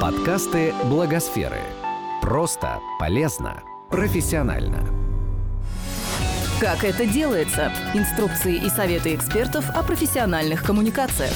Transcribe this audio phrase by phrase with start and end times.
[0.00, 1.58] Подкасты Благосферы.
[2.22, 4.86] Просто, полезно, профессионально.
[6.60, 7.72] Как это делается?
[7.94, 11.32] Инструкции и советы экспертов о профессиональных коммуникациях.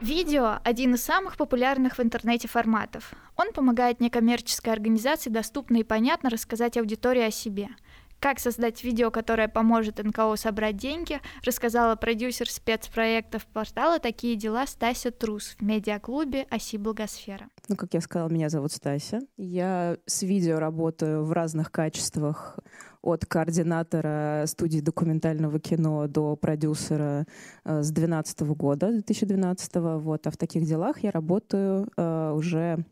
[0.00, 3.12] Видео– один из самых популярных в интернете форматов.
[3.36, 7.68] Он помогает некоммерческой организации доступно и понятно рассказать аудитории о себе–
[8.20, 15.10] как создать видео, которое поможет НКО собрать деньги, рассказала продюсер спецпроектов портала «Такие дела» Стася
[15.10, 17.48] Трус в медиаклубе «Оси Благосфера».
[17.68, 19.20] Ну, как я сказала, меня зовут Стася.
[19.36, 22.58] Я с видео работаю в разных качествах
[23.02, 27.26] от координатора студии документального кино до продюсера
[27.64, 29.70] э, с 2012 года, 2012.
[29.74, 30.26] Вот.
[30.26, 32.84] А в таких делах я работаю э, уже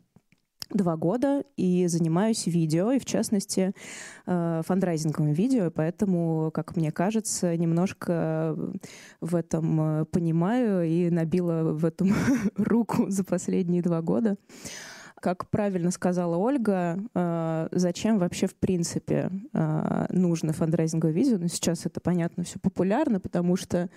[0.69, 3.73] два года и занимаюсь видео, и в частности
[4.25, 8.57] э, фандрайзинговым видео, поэтому, как мне кажется, немножко
[9.21, 12.13] в этом э, понимаю и набила в этом
[12.55, 14.37] руку за последние два года.
[15.19, 19.31] Как правильно сказала Ольга, э, зачем вообще в принципе
[20.09, 21.37] нужно фандрайзинговое видео?
[21.39, 23.89] Ну, сейчас это, понятно, все популярно, потому что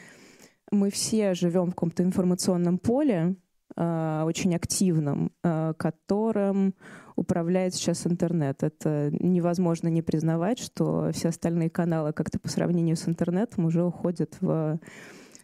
[0.70, 6.74] мы все живем в каком-то информационном поле, Э, очень активным, э, которым
[7.16, 8.62] управляет сейчас интернет.
[8.62, 14.36] Это невозможно не признавать, что все остальные каналы как-то по сравнению с интернетом уже уходят
[14.40, 14.78] в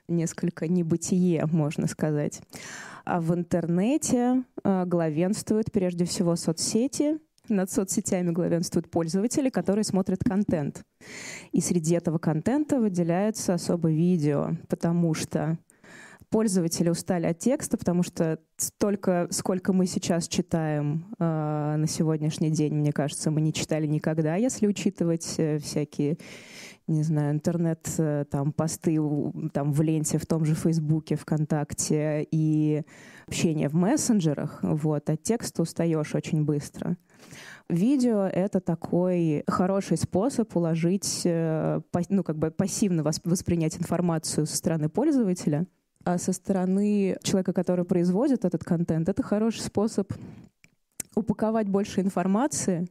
[0.08, 2.40] несколько небытие, можно сказать.
[3.04, 10.82] А в интернете э, главенствуют прежде всего соцсети, над соцсетями главенствуют пользователи, которые смотрят контент.
[11.52, 15.58] И среди этого контента выделяется особо видео, потому что
[16.30, 22.74] пользователи устали от текста, потому что столько, сколько мы сейчас читаем э, на сегодняшний день,
[22.74, 26.18] мне кажется, мы не читали никогда, если учитывать э, всякие,
[26.86, 28.98] не знаю, интернет, э, там, посты
[29.52, 32.82] там, в ленте, в том же Фейсбуке, ВКонтакте и
[33.26, 34.58] общение в мессенджерах.
[34.62, 36.96] Вот, от текста устаешь очень быстро.
[37.68, 44.88] Видео— это такой хороший способ уложить, э, ну, как бы пассивно воспринять информацию со стороны
[44.88, 45.66] пользователя—
[46.06, 50.12] а со стороны человека, который производит этот контент, это хороший способ
[51.16, 52.86] упаковать больше информации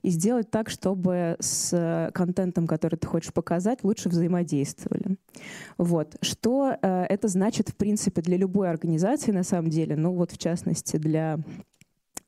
[0.00, 5.18] и сделать так, чтобы с контентом, который ты хочешь показать, лучше взаимодействовали.
[5.76, 6.16] Вот.
[6.22, 10.38] Что э, это значит, в принципе, для любой организации, на самом деле, ну вот в
[10.38, 11.38] частности для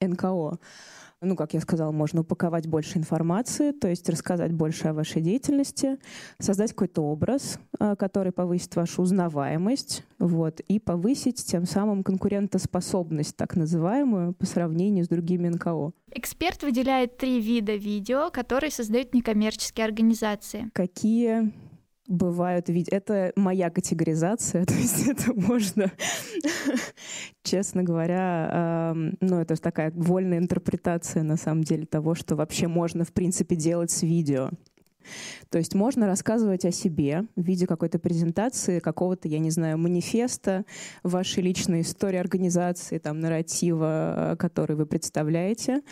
[0.03, 0.59] НКО?
[1.23, 5.99] Ну, как я сказала, можно упаковать больше информации, то есть рассказать больше о вашей деятельности,
[6.39, 13.57] создать какой-то образ, э, который повысит вашу узнаваемость, вот, и повысить тем самым конкурентоспособность, так
[13.57, 15.93] называемую, по сравнению с другими НКО.
[16.13, 20.71] Эксперт выделяет три вида видео, которые создают некоммерческие организации.
[20.73, 21.53] Какие
[22.09, 22.97] бывают видео.
[22.97, 25.91] Это моя категоризация, то есть это можно,
[27.43, 33.05] честно говоря, э, ну это такая вольная интерпретация на самом деле того, что вообще можно
[33.05, 34.51] в принципе делать с видео.
[35.51, 40.65] То есть можно рассказывать о себе в виде какой-то презентации, какого-то, я не знаю, манифеста,
[41.03, 45.83] вашей личной истории организации, там, нарратива, э, который вы представляете.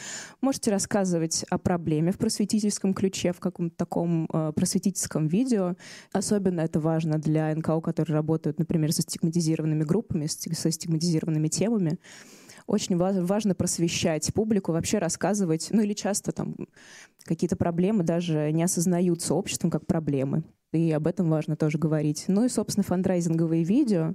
[0.40, 5.74] Можете рассказывать о проблеме в просветительском ключе, в каком-то таком э, просветительском видео.
[6.12, 11.98] Особенно это важно для НКО, которые работают, например, со стигматизированными группами, со стигматизированными темами
[12.66, 16.56] очень важно просвещать публику, вообще рассказывать, ну или часто там
[17.24, 20.44] какие-то проблемы даже не осознаются обществом как проблемы
[20.76, 22.24] и об этом важно тоже говорить.
[22.28, 24.14] Ну и, собственно, фандрайзинговые видео,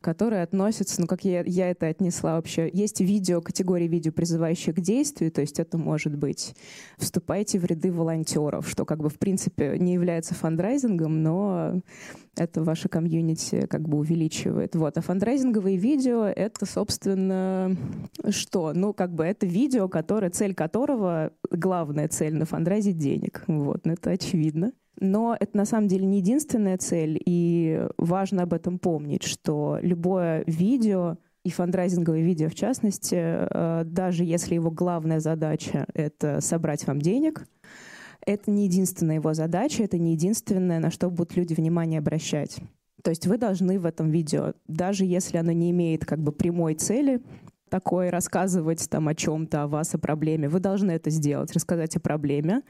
[0.00, 4.80] которые относятся, ну, как я, я это отнесла вообще, есть видео, категории видео, призывающие к
[4.80, 6.54] действию, то есть это может быть
[6.98, 11.80] «вступайте в ряды волонтеров», что как бы в принципе не является фандрайзингом, но
[12.36, 14.74] это ваше комьюнити как бы увеличивает.
[14.74, 14.98] Вот.
[14.98, 17.76] А фандрайзинговые видео— это, собственно,
[18.28, 18.72] что?
[18.74, 23.44] Ну, как бы это видео, которое, цель которого, главная цель на фандрайзе— денег.
[23.46, 23.86] Вот.
[23.86, 24.72] Ну, это очевидно.
[25.00, 30.44] Но это на самом деле не единственная цель, и важно об этом помнить, что любое
[30.46, 37.00] видео и фандрайзинговое видео в частности, э, даже если его главная задача— это собрать вам
[37.00, 37.46] денег,
[38.26, 42.56] это не единственная его задача, это не единственное, на что будут люди внимание обращать.
[43.02, 46.74] То есть вы должны в этом видео, даже если оно не имеет как бы прямой
[46.74, 47.20] цели,
[47.68, 52.00] такое рассказывать там о чем-то, о вас, о проблеме, вы должны это сделать, рассказать о
[52.00, 52.62] проблеме,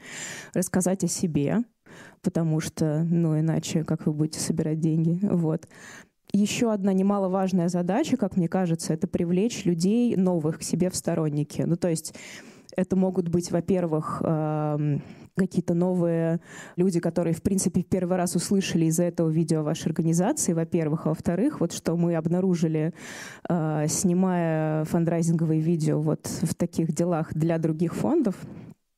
[0.53, 1.59] рассказать о себе,
[2.21, 5.67] потому что, ну, иначе как вы будете собирать деньги, вот.
[6.33, 11.61] Еще одна немаловажная задача, как мне кажется, это привлечь людей новых к себе в сторонники.
[11.61, 12.13] Ну, то есть
[12.75, 14.21] это могут быть, во-первых,
[15.37, 16.39] какие-то новые
[16.75, 21.05] люди, которые, в принципе, в первый раз услышали из-за этого видео вашей организации, во-первых.
[21.05, 22.93] А во-вторых, вот что мы обнаружили,
[23.49, 28.35] э, снимая фандрайзинговые видео вот в таких делах для других фондов,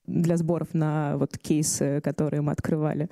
[0.07, 3.09] для сборов на вот кейсы, которые мы открывали,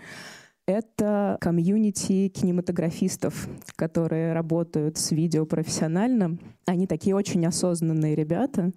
[0.67, 6.39] это комьюнити кинематографистов, которые работают с видео профессионально.
[6.65, 8.71] Они такие очень осознанные ребята.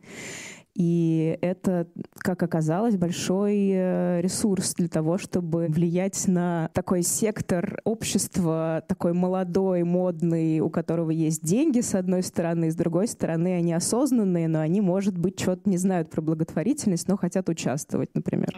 [0.78, 1.88] И это,
[2.18, 9.82] как оказалось, большой э, ресурс для того, чтобы влиять на такой сектор общества, такой молодой,
[9.82, 14.80] модный, у которого есть деньги, с одной стороны, с другой стороны, они осознанные, но они,
[14.80, 18.56] может быть, что-то не знают про благотворительность, но хотят участвовать, например.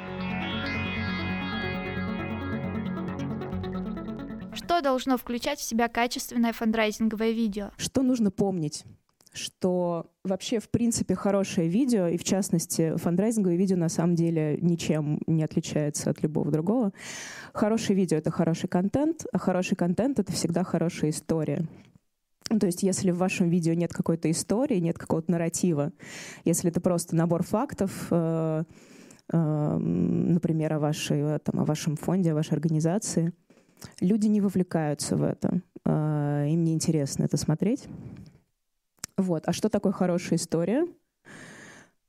[4.53, 7.71] Что должно включать в себя качественное фандрайзинговое видео?
[7.79, 8.85] Что нужно помнить?
[9.33, 15.21] Что вообще, в принципе, хорошее видео, и в частности, фандрайзинговое видео на самом деле ничем
[15.27, 16.93] не отличается от любого другого.
[17.53, 21.67] Хорошее видео— это хороший контент, а хороший контент— это всегда хорошая история.
[22.59, 25.93] То есть, если в вашем видео нет какой-то истории, нет какого-то нарратива,
[26.45, 28.65] если это просто набор фактов, э,
[29.33, 33.33] э, например, о, вашей, там, о вашем фонде, о вашей организации,
[34.01, 35.63] люди не вовлекаются в это.
[35.85, 37.87] Э, им не интересно это смотреть.
[39.21, 39.45] Вот.
[39.47, 40.87] А что такое хорошая история?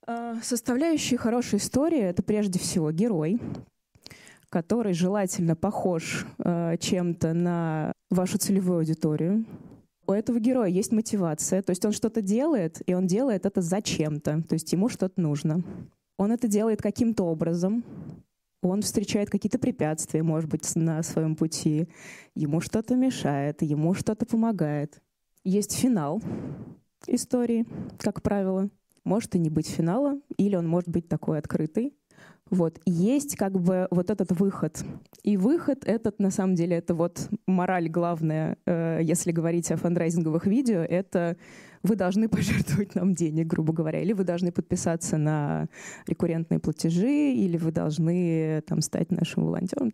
[0.07, 3.39] А, составляющие хорошей истории— это прежде всего герой,
[4.49, 9.45] который желательно похож э, чем-то на вашу целевую аудиторию.
[10.07, 14.43] У этого героя есть мотивация, то есть он что-то делает, и он делает это зачем-то,
[14.43, 15.63] то есть ему что-то нужно.
[16.17, 17.83] Он это делает каким-то образом,
[18.61, 21.87] он встречает какие-то препятствия, может быть, на своем пути,
[22.35, 25.01] ему что-то мешает, ему что-то помогает.
[25.43, 26.21] Есть финал,
[27.07, 27.65] истории,
[27.97, 28.69] как правило.
[29.03, 31.93] Может и не быть финала, или он может быть такой открытый.
[32.51, 32.79] Вот.
[32.85, 34.83] Есть как бы вот этот выход.
[35.23, 40.45] И выход этот, на самом деле, это вот мораль главная, э, если говорить о фандрайзинговых
[40.45, 41.37] видео, это
[41.81, 45.69] вы должны пожертвовать нам денег, грубо говоря, или вы должны подписаться на
[46.07, 49.93] рекуррентные платежи, или вы должны там стать нашим волонтером.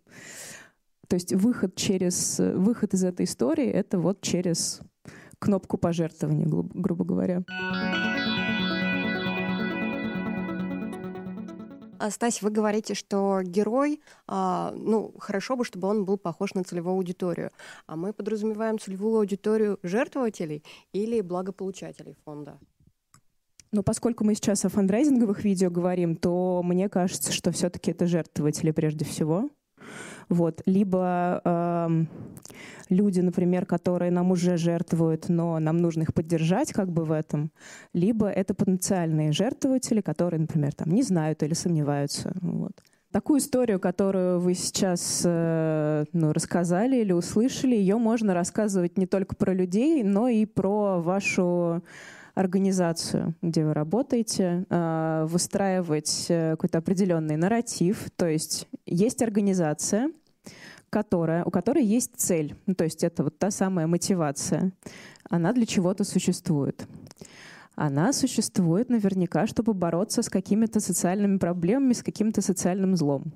[1.08, 4.82] То есть выход через выход из этой истории это вот через
[5.40, 7.44] кнопку пожертвования, грубо, грубо говоря.
[12.00, 16.64] А, Стась, вы говорите, что герой, а, ну, хорошо бы, чтобы он был похож на
[16.64, 17.52] целевую аудиторию.
[17.88, 20.64] А мы подразумеваем целевую аудиторию жертвователей
[20.94, 22.60] или благополучателей фонда?
[23.72, 28.72] Но поскольку мы сейчас о фандрайзинговых видео говорим, то мне кажется, что все-таки это жертвователи
[28.72, 29.50] прежде всего.
[30.30, 30.62] Вот.
[30.66, 32.06] Либо э,
[32.90, 37.52] люди, например, которые нам уже жертвуют, но нам нужно их поддержать как бы в этом.
[37.94, 42.34] Либо это потенциальные жертвователи, которые, например, там не знают или сомневаются.
[42.42, 42.74] Вот.
[43.12, 49.36] Такую историю, которую вы сейчас э, ну, рассказали или услышали, ее можно рассказывать не только
[49.36, 51.82] про людей, но и про вашу
[52.38, 58.12] организацию, где вы работаете, а, выстраивать э, какой-то определенный нарратив.
[58.16, 60.12] То есть есть организация,
[60.92, 62.56] которая, у которой есть цель.
[62.68, 64.72] Ну, то есть это вот та самая мотивация.
[65.30, 66.88] Она для чего-то существует.
[67.76, 73.34] Она существует наверняка, чтобы бороться с какими-то социальными проблемами, с каким-то социальным злом.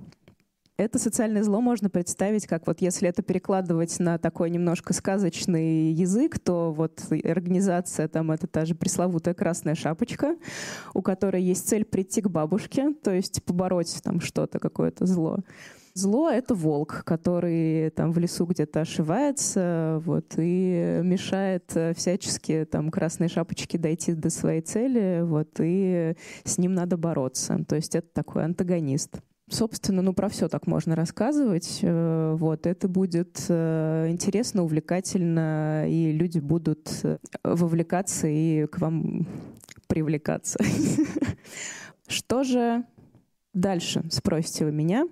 [0.81, 6.39] Это социальное зло можно представить, как вот если это перекладывать на такой немножко сказочный язык,
[6.39, 10.37] то вот организация там это та же пресловутая красная шапочка,
[10.95, 15.41] у которой есть цель прийти к бабушке, то есть побороть там что-то, какое-то зло.
[15.93, 23.29] Зло— это волк, который там в лесу где-то ошивается вот, и мешает всячески там красной
[23.29, 27.63] шапочке дойти до своей цели, вот, и с ним надо бороться.
[27.69, 29.19] То есть это такой антагонист.
[29.51, 31.79] Собственно, ну про все так можно рассказывать.
[31.81, 39.27] Э, вот это будет э, интересно, увлекательно, и люди будут э, вовлекаться и к вам
[39.87, 40.57] привлекаться.
[42.07, 42.85] Что же
[43.53, 45.05] дальше, спросите вы меня?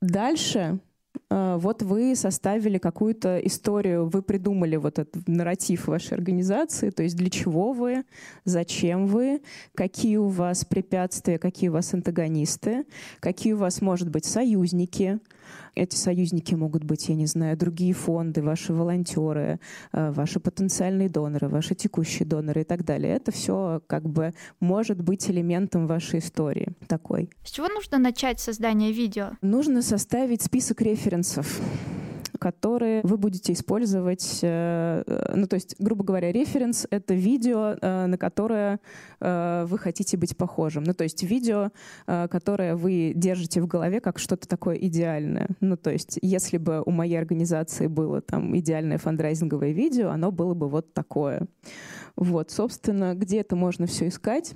[0.00, 0.80] Дальше
[1.30, 7.30] вот вы составили какую-то историю, вы придумали вот этот нарратив вашей организации, то есть для
[7.30, 8.04] чего вы,
[8.44, 9.40] зачем вы,
[9.74, 12.84] какие у вас препятствия, какие у вас антагонисты,
[13.20, 15.18] какие у вас, может быть, союзники,
[15.74, 19.60] эти союзники могут быть, я не знаю, другие фонды, ваши волонтеры,
[19.92, 23.14] э, ваши потенциальные доноры, ваши текущие доноры и так далее.
[23.14, 27.30] Это все как бы может быть элементом вашей истории такой.
[27.44, 29.32] С чего нужно начать создание видео?
[29.42, 31.60] Нужно составить список референсов
[32.38, 38.06] которые вы будете использовать, э, э, ну, то есть, грубо говоря, референс— это видео, э,
[38.06, 38.80] на которое
[39.20, 40.84] вы хотите быть похожим.
[40.84, 41.70] Ну, то есть видео,
[42.06, 45.48] которое вы держите в голове как что-то такое идеальное.
[45.60, 50.52] Ну, то есть, если бы у моей организации было там идеальное фандрайзинговое видео, оно было
[50.52, 51.46] бы вот такое.
[52.16, 54.54] Вот, собственно, где это можно все искать?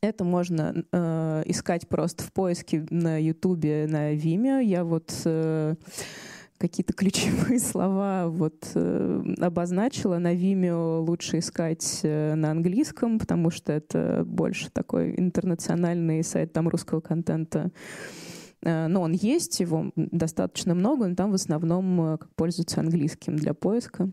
[0.00, 4.62] Это можно э, искать просто в поиске на Ютубе, на Vimeo.
[4.62, 5.74] Я вот э,
[6.58, 10.18] какие-то ключевые слова вот э, обозначила.
[10.18, 16.68] На Vimeo лучше искать э, на английском, потому что это больше такой интернациональный сайт там
[16.68, 17.70] русского контента.
[18.62, 24.10] Э, но он есть, его достаточно много, но там в основном пользуются английским для поиска.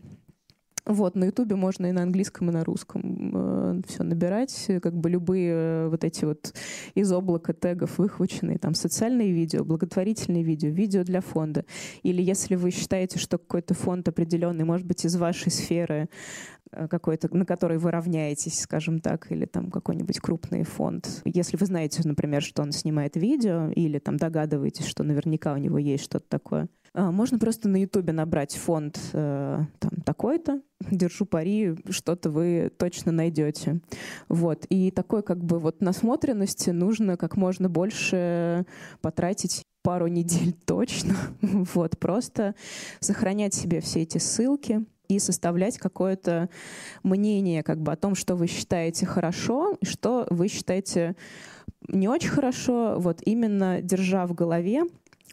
[0.86, 4.68] Вот, на Ютубе можно и на английском, и на русском э, все набирать.
[4.82, 6.52] Как бы любые э, вот эти вот
[6.94, 11.64] из облака тегов выхваченные, там, социальные видео, благотворительные видео, видео для фонда.
[12.02, 16.10] Или если вы считаете, что какой-то фонд определенный, может быть, из вашей сферы,
[16.70, 21.22] э, какой-то, на который вы равняетесь, скажем так, или там какой-нибудь крупный фонд.
[21.24, 25.78] Если вы знаете, например, что он снимает видео, или там догадываетесь, что наверняка у него
[25.78, 32.30] есть что-то такое, можно просто на Ютубе набрать фонд э, там такой-то, держу пари, что-то
[32.30, 33.80] вы точно найдете.
[34.28, 34.64] Вот.
[34.68, 38.64] И такой как бы вот насмотренности нужно как можно больше
[39.00, 41.16] потратить пару недель точно.
[41.74, 41.98] Вот.
[41.98, 42.54] Просто
[43.00, 46.48] сохранять себе все эти ссылки, и составлять какое-то
[47.02, 51.14] мнение как бы о том, что вы считаете хорошо что вы считаете
[51.88, 54.84] не очень хорошо, вот именно держа в голове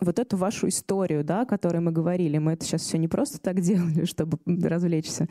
[0.01, 3.39] вот эту вашу историю, да, о которой мы говорили, мы это сейчас все не просто
[3.39, 5.27] так делали, чтобы развлечься.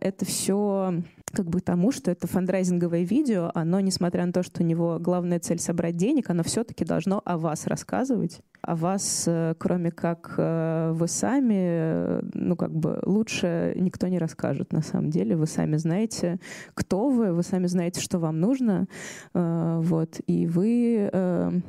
[0.00, 1.02] Это все
[1.32, 5.40] как бы тому, что это фандрайзинговое видео, оно, несмотря на то, что у него главная
[5.40, 8.40] цель собрать денег, оно все-таки должно о вас рассказывать.
[8.60, 14.18] О вас, э, кроме как э, вы сами, э, ну как бы лучше никто не
[14.18, 15.34] расскажет на самом деле.
[15.36, 16.38] Вы сами знаете,
[16.74, 18.86] кто вы, вы сами знаете, что вам нужно,
[19.32, 21.62] вот, и вы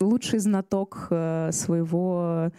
[0.00, 2.50] лучший знаток э, своего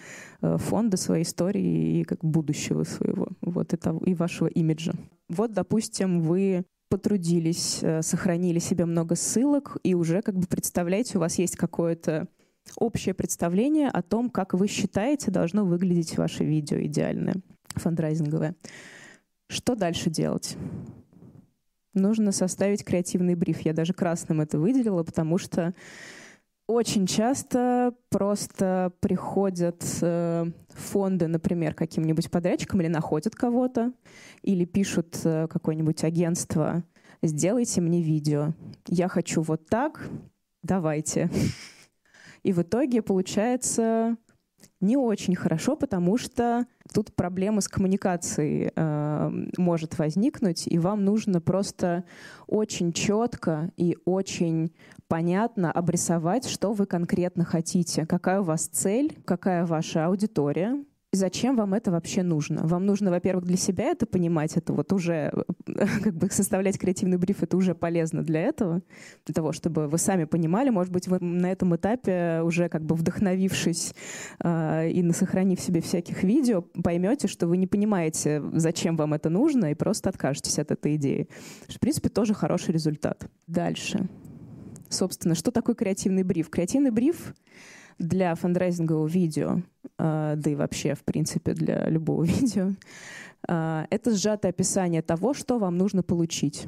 [0.42, 4.94] э, фонда, своей истории и как будущего своего, вот это и вашего имиджа.
[5.30, 11.22] Вот, допустим, вы потрудились, э, сохранили себе много ссылок и уже как бы представляете, у
[11.22, 12.28] вас есть какое-то
[12.78, 17.36] общее представление о том, как вы считаете, должно выглядеть ваше видео идеальное,
[17.76, 18.56] фандрайзинговое.
[19.48, 20.58] Что дальше делать?
[21.94, 23.62] Нужно составить креативный бриф.
[23.62, 25.74] Я даже красным это выделила, потому что
[26.68, 33.94] очень часто просто приходят э, фонды, например, каким-нибудь подрядчикам или находят кого-то,
[34.42, 36.84] или пишут э, какое-нибудь агентство
[37.22, 38.54] «Сделайте мне видео.
[38.88, 40.10] Я хочу вот так,
[40.64, 41.30] давайте».
[42.44, 44.18] И в итоге получается
[44.86, 51.42] не очень хорошо, потому что тут проблема с коммуникацией э, может возникнуть, и вам нужно
[51.42, 52.06] просто
[52.48, 54.74] очень четко и очень
[55.08, 60.84] понятно обрисовать, что вы конкретно хотите, какая у вас цель, какая ваша аудитория,
[61.16, 62.68] зачем вам это вообще нужно?
[62.68, 65.32] Вам нужно, во-первых, для себя это понимать, это вот уже
[66.04, 68.82] как бы составлять креативный бриф, это уже полезно для этого,
[69.26, 72.96] для того, чтобы вы сами понимали, может быть, вы на этом этапе уже как бы
[72.96, 73.94] вдохновившись
[74.44, 79.72] э, и сохранив себе всяких видео, поймете, что вы не понимаете, зачем вам это нужно,
[79.72, 81.28] и просто откажетесь от этой идеи.
[81.68, 83.28] В принципе, тоже хороший результат.
[83.48, 84.08] Дальше.
[84.90, 86.50] Собственно, что такое креативный бриф?
[86.50, 87.34] Креативный бриф
[88.00, 89.62] для фандрайзингового видео,
[89.98, 92.72] э, да и вообще, в принципе, для любого видео,
[93.48, 96.68] э, это сжатое описание того, что вам нужно получить.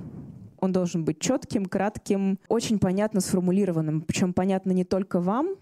[0.59, 4.01] Он должен быть четким, кратким, очень понятно сформулированным.
[4.01, 5.55] Причем понятно не только вам,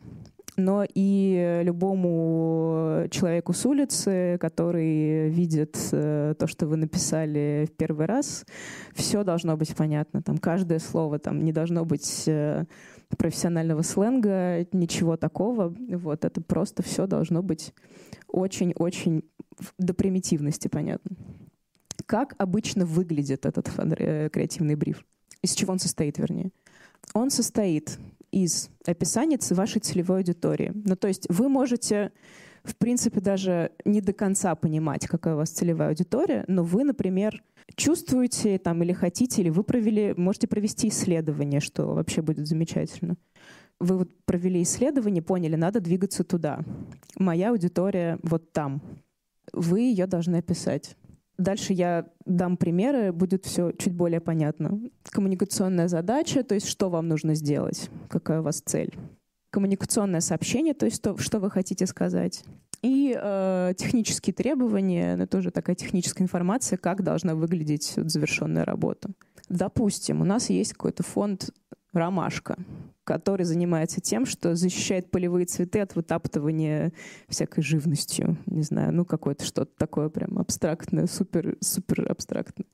[0.57, 8.05] но и любому человеку с улицы, который видит э, то, что вы написали в первый
[8.05, 8.45] раз,
[8.93, 10.21] все должно быть понятно.
[10.21, 12.65] Там каждое слово там не должно быть э,
[13.17, 15.75] профессионального сленга, ничего такого.
[15.89, 17.74] Вот это просто все должно быть
[18.27, 19.24] очень-очень
[19.77, 21.15] до примитивности понятно.
[22.05, 25.03] Как обычно выглядит этот э, креативный бриф?
[25.41, 26.51] Из чего он состоит, вернее?
[27.13, 28.00] Он состоит
[28.32, 30.72] из описания вашей целевой аудитории.
[30.74, 32.12] Ну, то есть вы можете,
[32.63, 37.44] в принципе, даже не до конца понимать, какая у вас целевая аудитория, но вы, например,
[37.75, 43.17] чувствуете там или хотите, или вы провели, можете провести исследование, что вообще будет замечательно.
[43.79, 46.60] Вы вот провели исследование, поняли, надо двигаться туда.
[47.17, 48.82] Моя аудитория вот там.
[49.51, 50.96] Вы ее должны описать.
[51.37, 54.79] Дальше я дам примеры, будет все чуть более понятно.
[55.09, 58.95] Коммуникационная задача, то есть что вам нужно сделать, какая у вас цель.
[59.49, 62.43] Коммуникационное сообщение, то есть то, что вы хотите сказать.
[62.81, 69.09] И э, технические требования, это тоже такая техническая информация, как должна выглядеть вот, завершенная работа.
[69.49, 71.49] Допустим, у нас есть какой-то фонд
[71.93, 72.57] «Ромашка»,
[73.05, 76.91] который занимается тем, что защищает полевые цветы от вытаптывания
[77.29, 78.38] всякой живностью.
[78.47, 82.67] Не знаю, ну какое-то что-то такое прям абстрактное, супер, супер абстрактное.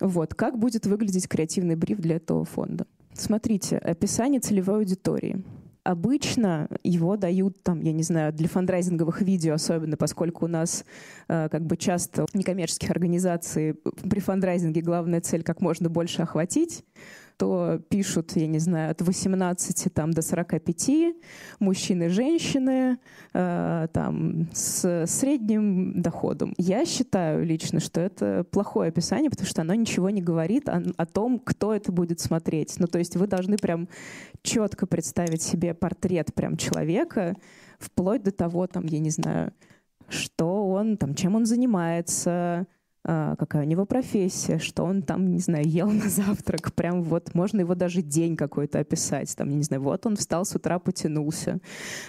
[0.00, 0.34] Вот.
[0.34, 2.86] Как будет выглядеть креативный бриф для этого фонда?
[3.12, 5.44] Смотрите, описание целевой аудитории—
[5.88, 10.84] обычно его дают там, я не знаю, для фандрайзинговых видео, особенно поскольку у нас
[11.28, 13.74] э, как бы часто некоммерческих организаций
[14.10, 16.84] при фандрайзинге главная цель как можно больше охватить
[17.38, 21.14] то пишут, я не знаю, от 18 там, до 45,
[21.60, 22.98] мужчины, женщины,
[23.32, 26.52] э, там, с средним доходом.
[26.58, 31.06] Я считаю лично, что это плохое описание, потому что оно ничего не говорит о, о
[31.06, 32.74] том, кто это будет смотреть.
[32.80, 33.88] Ну, то есть вы должны прям
[34.42, 37.36] четко представить себе портрет прям человека,
[37.78, 39.52] вплоть до того, там, я не знаю,
[40.08, 42.66] что он, там, чем он занимается,
[43.08, 46.74] какая у него профессия, что он там, не знаю, ел на завтрак.
[46.74, 49.34] Прям вот можно его даже день какой-то описать.
[49.34, 51.58] Там, не знаю, вот он встал с утра, потянулся,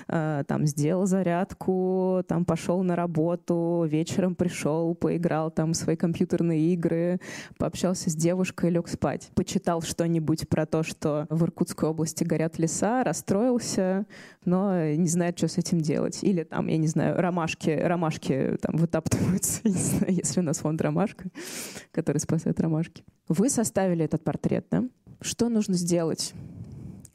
[0.10, 7.20] а, там сделал зарядку, там пошел на работу, вечером пришел, поиграл там свои компьютерные игры,
[7.58, 9.32] пообщался с девушкой, лег спать.
[9.36, 14.06] Почитал что-нибудь про то, что в Иркутской области горят леса, расстроился,
[14.44, 16.20] но не знает, что с этим делать.
[16.24, 20.82] Или там, я не знаю, ромашки, ромашки там вытаптываются, не знаю, если у нас фонд
[20.89, 21.29] ромашка,
[21.91, 23.03] который спасает ромашки.
[23.27, 24.84] Вы составили этот портрет, да?
[25.22, 26.34] Что нужно сделать?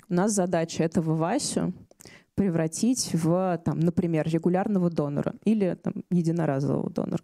[0.09, 1.73] У нас задача этого Васю
[2.35, 7.23] превратить в, там, например, регулярного донора или там, единоразового донора.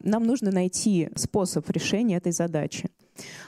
[0.00, 2.90] Нам нужно найти способ решения этой задачи.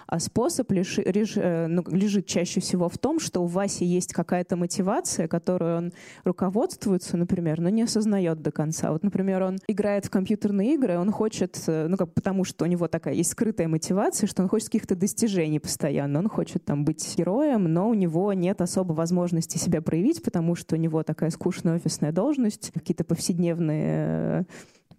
[0.07, 4.15] А способ лиши, реж, э, ну, лежит чаще всего в том, что у Васи есть
[4.15, 5.93] какая-то мотивация, которую он
[6.25, 8.93] руководствуется, например, но не осознает до конца.
[8.93, 12.69] Вот, например, он играет в компьютерные игры, он хочет, э, ну, как, потому что у
[12.69, 16.21] него такая есть скрытая мотивация, что он хочет каких-то достижений постоянно.
[16.21, 20.77] Он хочет там быть героем, но у него нет особо возможности себя проявить, потому что
[20.77, 24.45] у него такая скучная офисная должность, какие-то повседневные Э,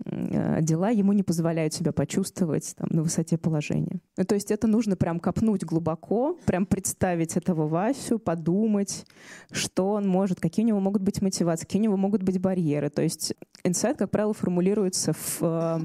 [0.06, 4.00] дела ему не позволяют себя почувствовать там, на высоте положения.
[4.18, 9.06] Ну, то есть это нужно прям копнуть глубоко, прям представить этого Васю, подумать,
[9.52, 12.90] что он может, какие у него могут быть мотивации, какие у него могут быть барьеры.
[12.90, 15.80] То есть инсайт, как правило, формулируется в э,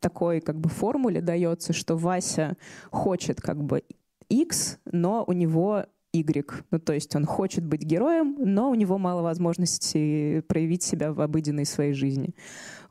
[0.00, 2.56] такой как бы формуле дается, что Вася
[2.90, 3.82] хочет как бы
[4.28, 6.64] X, но у него Y.
[6.70, 11.20] Ну, то есть он хочет быть героем, но у него мало возможностей проявить себя в
[11.20, 12.34] обыденной своей жизни.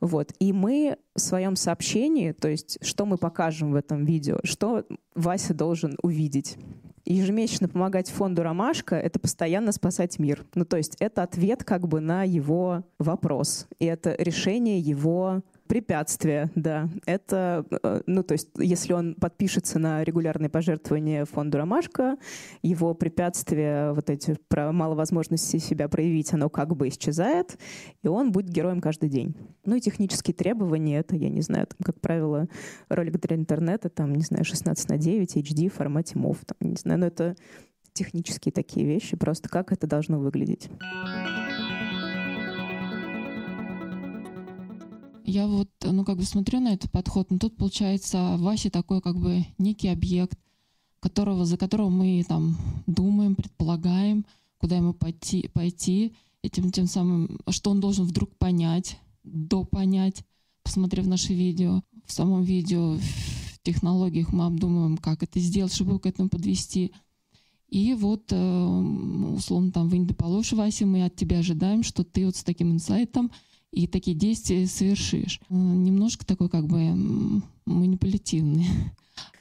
[0.00, 0.32] Вот.
[0.38, 5.54] И мы в своем сообщении, то есть что мы покажем в этом видео, что Вася
[5.54, 6.56] должен увидеть.
[7.04, 10.46] Ежемесячно помогать фонду «Ромашка»— это постоянно спасать мир.
[10.54, 13.66] Ну, то есть это ответ как бы на его вопрос.
[13.78, 16.88] И это решение его Препятствие, да.
[17.06, 22.16] Это, э, ну, то есть, если он подпишется на регулярные пожертвования фонду «Ромашка»,
[22.60, 27.56] его препятствие, вот эти про мало возможности себя проявить, оно как бы исчезает,
[28.02, 29.36] и он будет героем каждый день.
[29.64, 32.48] Ну и технические требования, это, я не знаю, там, как правило,
[32.88, 36.76] ролик для интернета, там, не знаю, 16 на 9, HD в формате MOV, там, не
[36.78, 37.36] знаю, но это
[37.92, 40.68] технические такие вещи, просто как это должно выглядеть.
[45.30, 49.16] Я вот, ну, как бы смотрю на этот подход, но тут, получается, Вася такой, как
[49.16, 50.36] бы, некий объект,
[50.98, 52.56] которого, за которого мы там
[52.88, 54.26] думаем, предполагаем,
[54.58, 60.24] куда ему пойти, пойти этим тем самым, что он должен вдруг понять, допонять,
[60.64, 61.82] посмотрев наши видео.
[62.06, 66.92] В самом видео, в технологиях мы обдумываем, как это сделать, чтобы его к этому подвести.
[67.68, 68.80] И вот, э,
[69.36, 72.72] условно, там, вы не доположь, Вася, мы от тебя ожидаем, что ты вот с таким
[72.72, 73.30] инсайтом—
[73.72, 75.40] и такие действия совершишь.
[75.48, 78.66] Э, немножко такой как бы манипулятивный.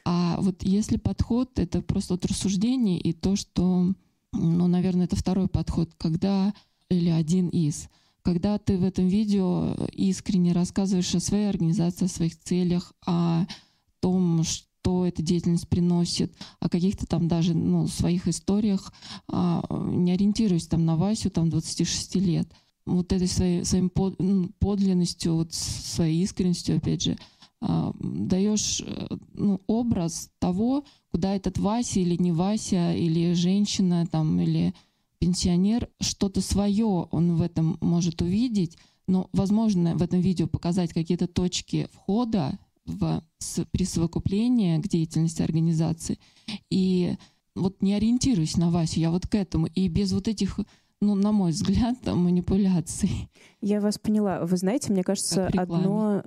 [0.05, 3.93] А вот если подход— это просто вот рассуждение и то, что,
[4.33, 6.53] ну, наверное, это второй подход, когда,
[6.89, 7.89] или один из,
[8.23, 13.45] когда ты в этом видео искренне рассказываешь о своей организации, о своих целях, о
[13.99, 18.91] том, что эта деятельность приносит, о каких-то там даже ну, своих историях,
[19.27, 22.51] а, не ориентируясь там на Васю там 26 лет—
[22.95, 23.63] вот этой своей,
[24.19, 27.17] ну, подлинностью, вот своей искренностью, опять же,
[27.61, 34.39] а, даешь э, ну, образ того, куда этот Вася или не Вася, или женщина, там,
[34.39, 34.73] или
[35.19, 41.27] пенсионер, что-то свое он в этом может увидеть, но, возможно, в этом видео показать какие-то
[41.27, 43.23] точки входа в
[43.71, 46.17] присовокупление к деятельности организации.
[46.69, 47.15] И
[47.55, 49.67] вот не ориентируюсь на Васю, я вот к этому.
[49.67, 50.59] И без вот этих
[51.01, 53.29] ну, на мой взгляд, манипуляций.
[53.61, 54.45] Я вас поняла.
[54.45, 56.23] Вы знаете, мне кажется, одно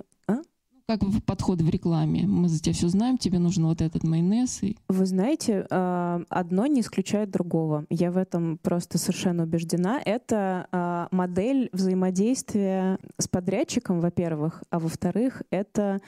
[0.99, 2.27] как подход в рекламе.
[2.27, 4.63] Мы за тебя все знаем, тебе нужен вот этот майонез.
[4.63, 4.77] И...
[4.89, 7.85] Вы знаете, а, одно не исключает другого.
[7.91, 10.01] Я в этом просто совершенно убеждена.
[10.05, 16.01] Это а, модель взаимодействия с подрядчиком, во-первых, а во-вторых, это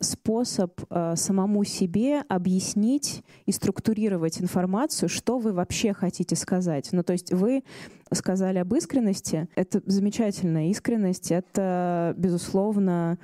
[0.00, 6.88] способ а, самому себе объяснить и структурировать информацию, что вы вообще хотите сказать.
[6.92, 7.62] Ну, то есть вы
[8.12, 9.48] сказали об искренности.
[9.54, 11.30] Это замечательная искренность.
[11.30, 13.18] Это, безусловно,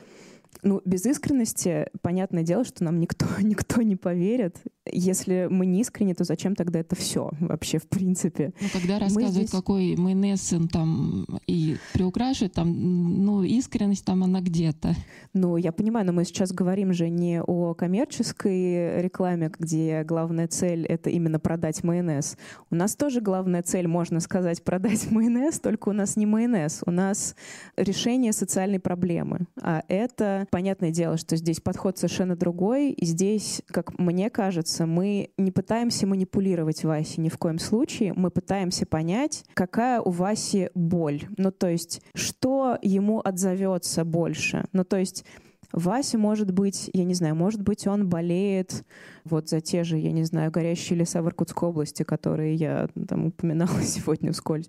[0.63, 4.63] ну, без искренности, понятное дело, что нам никто, никто не поверит.
[4.91, 8.53] Если мы не искренне, то зачем тогда это все вообще, в принципе?
[8.61, 9.51] Ну, когда рассказывают, здесь...
[9.51, 14.95] какой майонез он там и приукрашивает, там, ну, искренность там она где-то.
[15.33, 20.85] Ну, я понимаю, но мы сейчас говорим же не о коммерческой рекламе, где главная цель—
[20.89, 22.37] это именно продать майонез.
[22.71, 26.91] У нас тоже главная цель, можно сказать, продать майонез, только у нас не майонез, у
[26.91, 27.37] нас
[27.77, 29.47] решение социальной проблемы.
[29.61, 32.93] А это понятное дело, что здесь подход совершенно другой.
[32.93, 38.13] И здесь, как мне кажется, мы не пытаемся манипулировать Васе ни в коем случае.
[38.15, 41.23] Мы пытаемся понять, какая у Васи боль.
[41.37, 44.67] Ну, то есть, что ему отзовется больше.
[44.73, 45.25] Ну, то есть,
[45.73, 48.85] Вася, может быть, я не знаю, может быть, он болеет
[49.25, 53.27] вот за те же, я не знаю, горящие леса в Иркутской области, которые я там
[53.27, 54.69] упоминала сегодня вскользь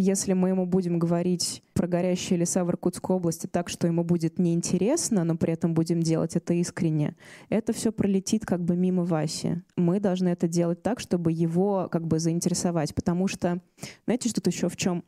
[0.00, 4.38] если мы ему будем говорить про горящие леса в Иркутской области так, что ему будет
[4.38, 7.16] неинтересно, но при этом будем делать это искренне,
[7.48, 9.62] это все пролетит как бы мимо Васи.
[9.76, 13.60] Мы должны это делать так, чтобы его как бы заинтересовать, потому что,
[14.04, 15.02] знаете, что-то еще в чем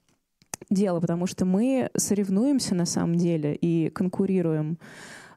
[0.68, 4.78] дело, потому что мы соревнуемся на самом деле и конкурируем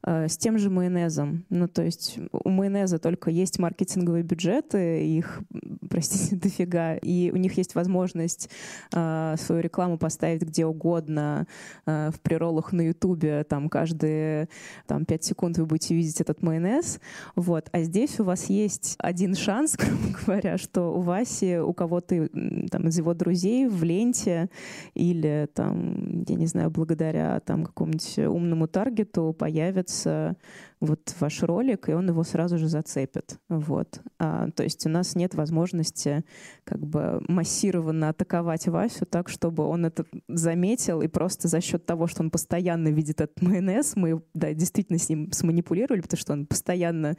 [0.05, 1.45] с тем же майонезом.
[1.49, 5.41] Ну, то есть у майонеза только есть маркетинговые бюджеты, их,
[5.89, 8.49] простите, дофига, и у них есть возможность
[8.93, 11.47] э, свою рекламу поставить где угодно,
[11.85, 14.49] э, в приролах на Ютубе, там каждые
[14.87, 16.99] там, 5 секунд вы будете видеть этот майонез.
[17.35, 17.69] Вот.
[17.71, 22.29] А здесь у вас есть один шанс, грубо говоря, что у Васи, у кого-то
[22.69, 24.49] там, из его друзей в ленте
[24.95, 30.35] или там, я не знаю, благодаря там какому-нибудь умному таргету появится появится
[30.83, 33.37] вот ваш ролик, и он его сразу же зацепит.
[33.47, 34.01] Вот.
[34.19, 36.25] А, то есть у нас нет возможности
[36.65, 42.07] как бы массированно атаковать Васю так, чтобы он это заметил, и просто за счет того,
[42.07, 46.45] что он постоянно видит этот майонез, мы да, действительно с ним сманипулировали, потому что он
[46.45, 47.15] постоянно,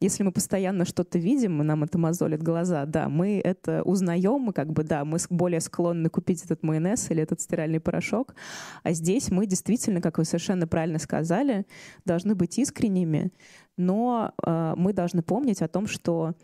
[0.00, 4.52] если мы постоянно что-то видим, и нам это мозолит глаза, да, мы это узнаем, мы
[4.52, 8.36] как бы, да, мы более склонны купить этот майонез или этот стиральный порошок,
[8.84, 11.66] а здесь мы действительно, как вы совершенно правильно сказали,
[12.04, 13.32] должны быть искренними, ними,
[13.76, 16.34] но э, мы должны помнить о том, что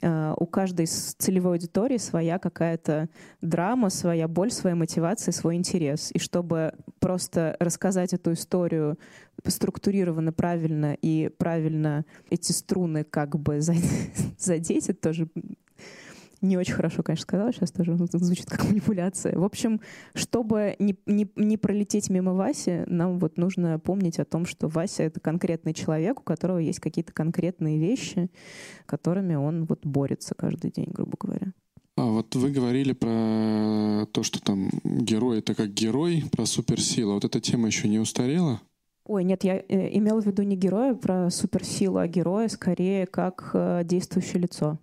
[0.00, 3.08] э, у каждой целевой аудитории своя какая-то
[3.40, 6.10] драма, своя боль, своя мотивация, свой интерес.
[6.14, 8.98] И чтобы просто рассказать эту историю
[9.44, 13.60] структурированно, правильно и правильно эти струны как бы
[14.38, 15.28] задеть, это тоже
[16.46, 19.38] не очень хорошо, конечно, сказала, сейчас тоже звучит как манипуляция.
[19.38, 19.80] В общем,
[20.14, 25.02] чтобы не, не, не пролететь мимо Васи, нам вот нужно помнить о том, что Вася—
[25.04, 28.30] это конкретный человек, у которого есть какие-то конкретные вещи,
[28.86, 31.52] которыми он вот борется каждый день, грубо говоря.
[31.98, 37.14] А вот вы говорили про то, что там герой— это как герой, про суперсилу.
[37.14, 38.60] Вот эта тема еще не устарела?
[39.06, 43.50] Ой, нет, я э, имела в виду не героя про суперсилу, а героя скорее как
[43.54, 44.78] э, действующее лицо.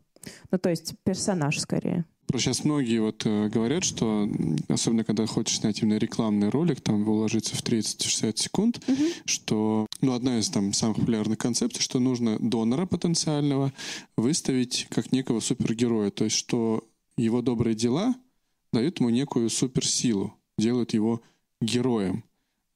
[0.51, 2.05] Ну, то есть персонаж скорее.
[2.31, 4.27] Сейчас многие вот э, говорят, что
[4.67, 9.03] особенно когда хочешь снять именно рекламный ролик, там уложиться в 30-60 секунд, угу.
[9.25, 13.71] что ну, одна из там самых популярных концепций, что нужно донора потенциального
[14.17, 16.09] выставить как некого супергероя.
[16.09, 16.83] То есть, что
[17.17, 18.15] его добрые дела
[18.71, 21.21] дают ему некую суперсилу, делают его
[21.61, 22.23] героем.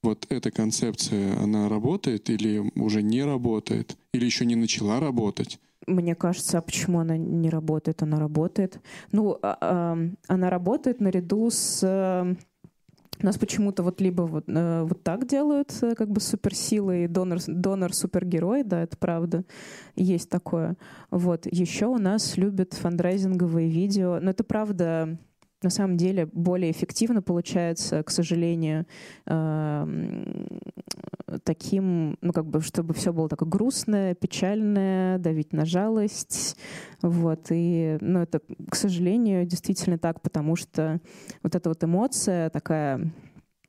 [0.02, 5.58] Вот эта концепция, она работает или уже не работает, или еще не начала работать?
[5.88, 8.02] Мне кажется, а почему она не работает?
[8.02, 8.80] Она работает.
[9.12, 9.98] Ну, а, а,
[10.28, 11.80] она работает наряду с...
[11.82, 12.34] Э,
[13.22, 17.92] нас почему-то вот либо вот, э, вот так делают, э, как бы суперсилы, донор, донор
[17.94, 19.44] супергерой, да, это правда,
[19.96, 20.76] есть такое.
[21.10, 21.46] Вот.
[21.46, 25.18] Еще у нас любят фандрайзинговые видео, но это правда
[25.62, 28.86] на самом деле более эффективно получается, к сожалению,
[31.44, 36.56] таким, ну как бы, чтобы все было такое грустное, печальное, давить на жалость,
[37.02, 41.00] вот, и, ну это, к сожалению, действительно так, потому что
[41.42, 43.12] вот эта вот эмоция такая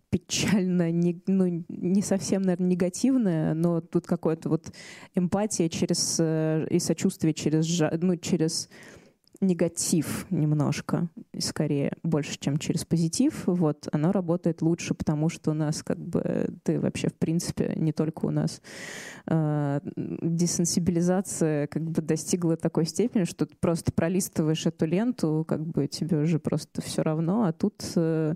[0.09, 4.71] печально, не, ну, не совсем, наверное, негативная, но тут какое-то вот
[5.15, 7.67] эмпатия через э, и сочувствие через,
[8.01, 8.69] ну, через
[9.41, 15.81] негатив немножко, скорее больше, чем через позитив, вот, оно работает лучше, потому что у нас
[15.81, 18.61] как бы, ты вообще, в принципе, не только у нас
[19.27, 25.87] э, десенсибилизация как бы достигла такой степени, что ты просто пролистываешь эту ленту, как бы
[25.87, 28.35] тебе уже просто все равно, а тут э,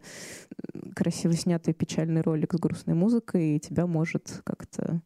[0.95, 5.01] красиво снятый печальный ролик с грустной музыкой, и тебя может как-то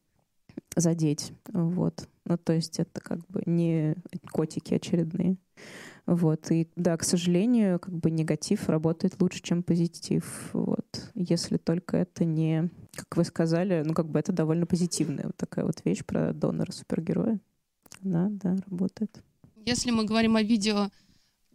[0.75, 2.07] задеть, вот.
[2.25, 3.95] Ну, то есть это как бы не
[4.31, 5.37] котики очередные.
[6.05, 6.51] Вот.
[6.51, 10.49] И да, к сожалению, как бы негатив работает лучше, чем позитив.
[10.53, 11.11] Вот.
[11.15, 15.65] Если только это не, как вы сказали, ну как бы это довольно позитивная вот такая
[15.65, 17.39] вот вещь про донора-супергероя.
[18.01, 19.21] Да, да, работает.
[19.65, 20.89] Если мы говорим о видео,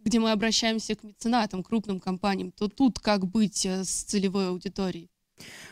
[0.03, 5.09] где мы обращаемся к меценатам, крупным компаниям, то тут как быть э, с целевой аудиторией?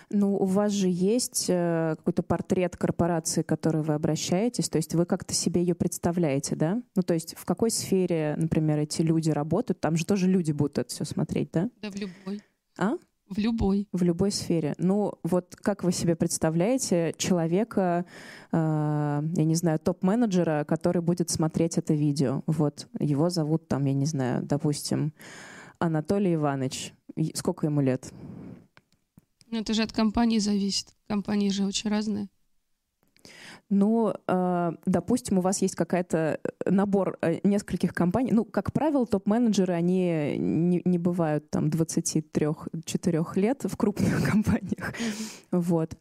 [0.09, 4.93] Ну, у вас же есть э, какой-то портрет корпорации, к которой вы обращаетесь, то есть
[4.93, 6.81] вы как-то себе ее представляете, да?
[6.95, 9.79] Ну, то есть в какой сфере, например, эти люди работают?
[9.79, 11.69] Там же тоже люди будут это все смотреть, да?
[11.81, 12.41] Да, в любой.
[12.77, 12.95] А?
[13.29, 13.87] В любой.
[13.93, 14.75] В любой сфере.
[14.77, 18.05] Ну, вот как вы себе представляете человека,
[18.51, 22.43] э, я не знаю, топ-менеджера, который будет смотреть это видео?
[22.47, 25.13] Вот, его зовут там, я не знаю, допустим,
[25.79, 26.93] Анатолий Иванович.
[27.33, 28.11] Сколько ему лет?
[29.51, 30.87] Ну, это же от компании зависит.
[31.07, 32.29] Компании же очень разные.
[33.69, 38.31] Ну, э, допустим, у вас есть какая-то э, набор э, нескольких компаний.
[38.33, 44.93] Ну, как правило, топ-менеджеры, они не, не бывают там 23-4 лет в крупных компаниях.
[45.51, 45.97] Вот.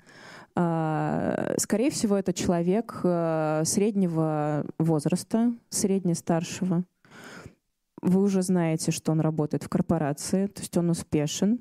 [0.57, 6.85] Э, скорее всего, это человек э, среднего возраста, средне-старшего.
[8.03, 11.61] Вы уже знаете, что он работает в корпорации, то есть он успешен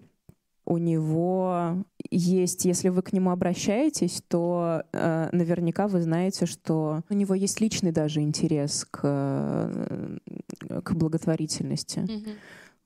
[0.70, 7.14] у него есть, если вы к нему обращаетесь, то э, наверняка вы знаете, что у
[7.16, 10.18] него есть личный даже интерес к, э,
[10.84, 12.00] к благотворительности.
[12.00, 12.36] Mm-hmm.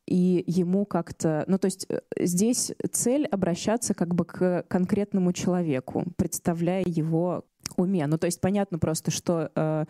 [0.05, 6.05] И ему как-то, ну то есть э, здесь цель обращаться как бы к конкретному человеку,
[6.15, 7.43] представляя его
[7.77, 8.05] уме.
[8.07, 9.85] Ну, то есть понятно просто, что э,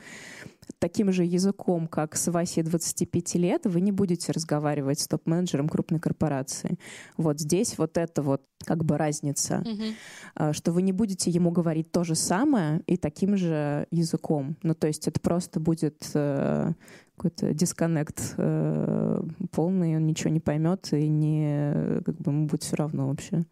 [0.79, 5.99] таким же языком, как с Васей 25 лет, вы не будете разговаривать с топ-менеджером крупной
[5.99, 6.77] корпорации.
[7.17, 9.93] Вот здесь вот это вот как бы разница, mm-hmm.
[10.35, 14.57] э, что вы не будете ему говорить то же самое и таким же языком.
[14.63, 16.73] Ну, то есть это просто будет э,
[17.15, 22.75] какой-то дисконнект э, полный, он ничего не поймет и не, как бы ему будет все
[22.75, 23.45] равно вообще.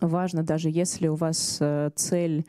[0.00, 2.46] Важно, даже если у вас э, цель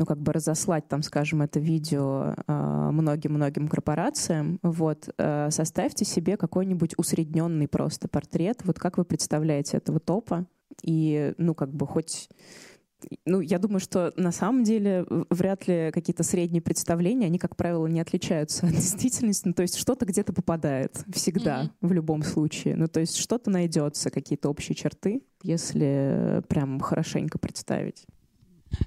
[0.00, 6.38] ну, как бы разослать, там, скажем, это видео а, многим-многим корпорациям, вот, э, составьте себе
[6.38, 10.46] какой-нибудь усредненный просто портрет, вот как вы представляете этого топа,
[10.82, 12.30] и, ну, как бы хоть
[13.26, 17.86] ну, я думаю, что на самом деле вряд ли какие-то средние представления, они, как правило,
[17.86, 19.48] не отличаются от действительности.
[19.48, 21.88] Ну, то есть что-то где-то попадает всегда, mm-hmm.
[21.88, 22.76] в любом случае.
[22.76, 28.06] Ну, то есть что-то найдется, какие-то общие черты, если прям хорошенько представить.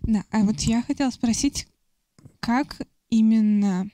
[0.04, 1.68] Да, а вот я хотела спросить,
[2.40, 3.88] как именно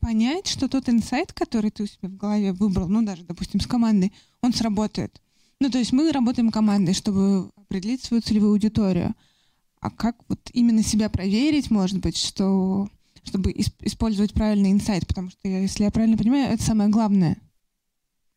[0.00, 3.66] понять, что тот инсайт, который ты у себя в голове выбрал, ну даже, допустим, с
[3.66, 5.20] командой, он сработает.
[5.60, 9.14] Ну, то есть мы работаем командой, чтобы определить свою целевую аудиторию.
[9.80, 12.88] А как вот именно себя проверить, может быть, что
[13.24, 17.36] чтобы использовать правильный инсайт, потому что, если я правильно понимаю, это самое главное.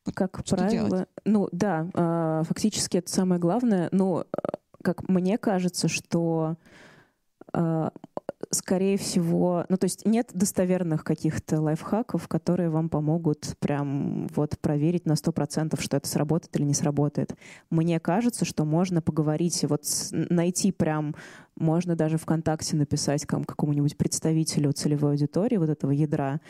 [0.05, 1.09] Вот как правило, делать?
[1.25, 3.89] ну да, а, фактически это самое главное.
[3.91, 4.27] Но
[4.85, 6.57] как мне кажется, что
[7.53, 7.89] э,
[8.49, 15.05] скорее всего, ну то есть нет достоверных каких-то лайфхаков, которые вам помогут прям вот проверить
[15.05, 17.35] на сто процентов, что это сработает или не сработает.
[17.69, 21.15] Мне кажется, что можно поговорить, вот найти прям,
[21.55, 26.41] можно даже ВКонтакте написать ком, какому-нибудь представителю целевой аудитории вот этого ядра,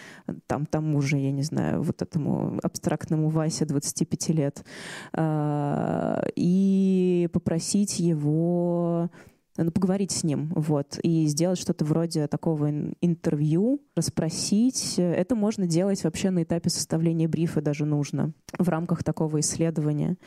[0.48, 4.66] там тому же, я не знаю, вот этому абстрактному Васе 25 лет,
[5.14, 9.10] э, и попросить его
[9.58, 12.70] ну, поговорить с ним, вот, и сделать что-то вроде такого
[13.02, 14.96] интервью, расспросить.
[14.98, 20.18] Это можно делать вообще на этапе составления брифа даже нужно в рамках такого исследования.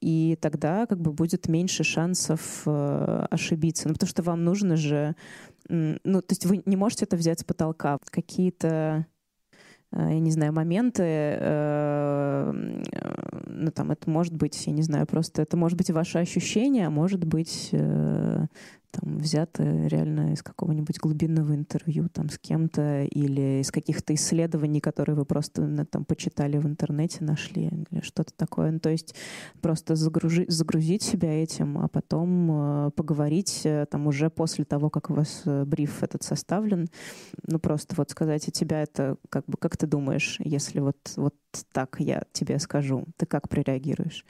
[0.00, 3.88] И тогда как бы будет меньше шансов э, ошибиться.
[3.88, 5.14] Ну, потому что вам нужно же...
[5.68, 7.98] Ну, то есть вы не можете это взять с потолка.
[8.10, 9.06] Какие-то
[9.92, 12.52] я не знаю, моменты, э,
[13.46, 16.90] ну там это может быть, я не знаю, просто это может быть ваше ощущение, а
[16.90, 18.46] может быть э,
[18.90, 25.16] там взято реально из какого-нибудь глубинного интервью там с кем-то или из каких-то исследований, которые
[25.16, 28.70] вы просто ну, там почитали в интернете, нашли или что-то такое.
[28.72, 29.14] Ну, то есть
[29.60, 35.10] просто загружи, загрузить себя этим, а потом э, поговорить э, там уже после того, как
[35.10, 36.88] у вас э, бриф этот составлен.
[37.46, 41.34] Ну просто вот сказать, а тебя это как бы как ты думаешь, если вот вот
[41.72, 44.24] так я тебе скажу, ты как прореагируешь?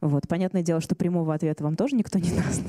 [0.00, 2.62] Вот понятное дело, что прямого ответа вам тоже никто не даст.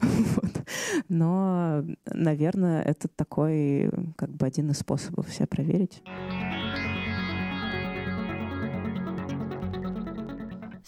[0.00, 0.62] вот.
[1.08, 6.02] Но, наверное, это такой как бы один из способов себя проверить.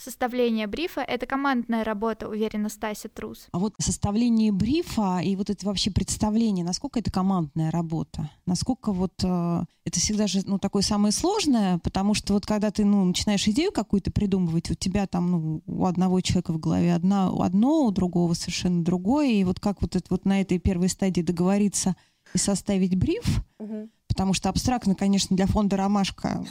[0.07, 3.49] Составление брифа— это командная работа, уверена Стася Трус.
[3.51, 8.31] А вот составление брифа и вот это вообще представление, насколько это командная работа?
[8.47, 12.85] Насколько вот э, это всегда же ну, такое самое сложное, потому что вот когда ты
[12.85, 17.33] ну, начинаешь идею какую-то придумывать, у тебя там ну, у одного человека в голове одна,
[17.40, 21.23] одно, у другого совершенно другое, и вот как вот, это, вот на этой первой стадии
[21.23, 21.97] договориться
[22.33, 23.88] и составить бриф, угу.
[24.07, 26.47] потому что абстрактно, конечно, для фонда «Ромашка»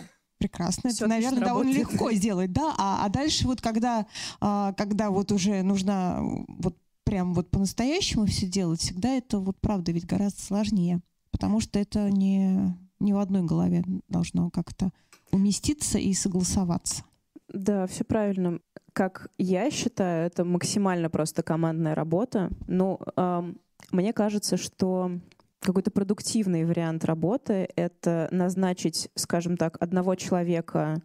[0.48, 0.90] прекрасно.
[0.90, 2.74] Все это, наверное, довольно легко сделать, да.
[2.78, 4.06] А, а дальше вот когда,
[4.40, 9.92] а, когда вот уже нужно вот прям вот по-настоящему все делать, всегда это вот правда
[9.92, 14.92] ведь гораздо сложнее, потому что это не, не в одной голове должно как-то
[15.32, 17.04] уместиться и согласоваться.
[17.48, 18.60] Да, все правильно.
[18.94, 22.50] Как я считаю, это максимально просто командная работа.
[22.68, 23.60] Ну, эм,
[23.92, 25.20] мне кажется, что
[25.66, 31.02] какой-то продуктивный вариант работы— это назначить, скажем так, одного человека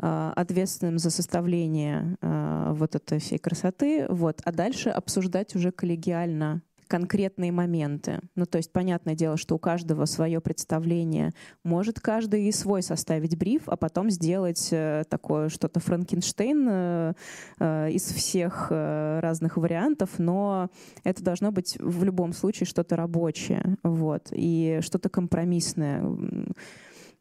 [0.00, 6.62] э, ответственным за составление э, вот этой всей красоты, вот, а дальше обсуждать уже коллегиально
[6.88, 8.20] конкретные моменты.
[8.34, 11.32] Ну, то есть, понятное дело, что у каждого свое представление.
[11.62, 17.12] Может каждый и свой составить бриф, а потом сделать э, такое что-то Франкенштейн э,
[17.60, 20.70] э, из всех разных вариантов, но
[21.04, 26.02] это должно быть в любом случае что-то рабочее, вот, и что-то компромиссное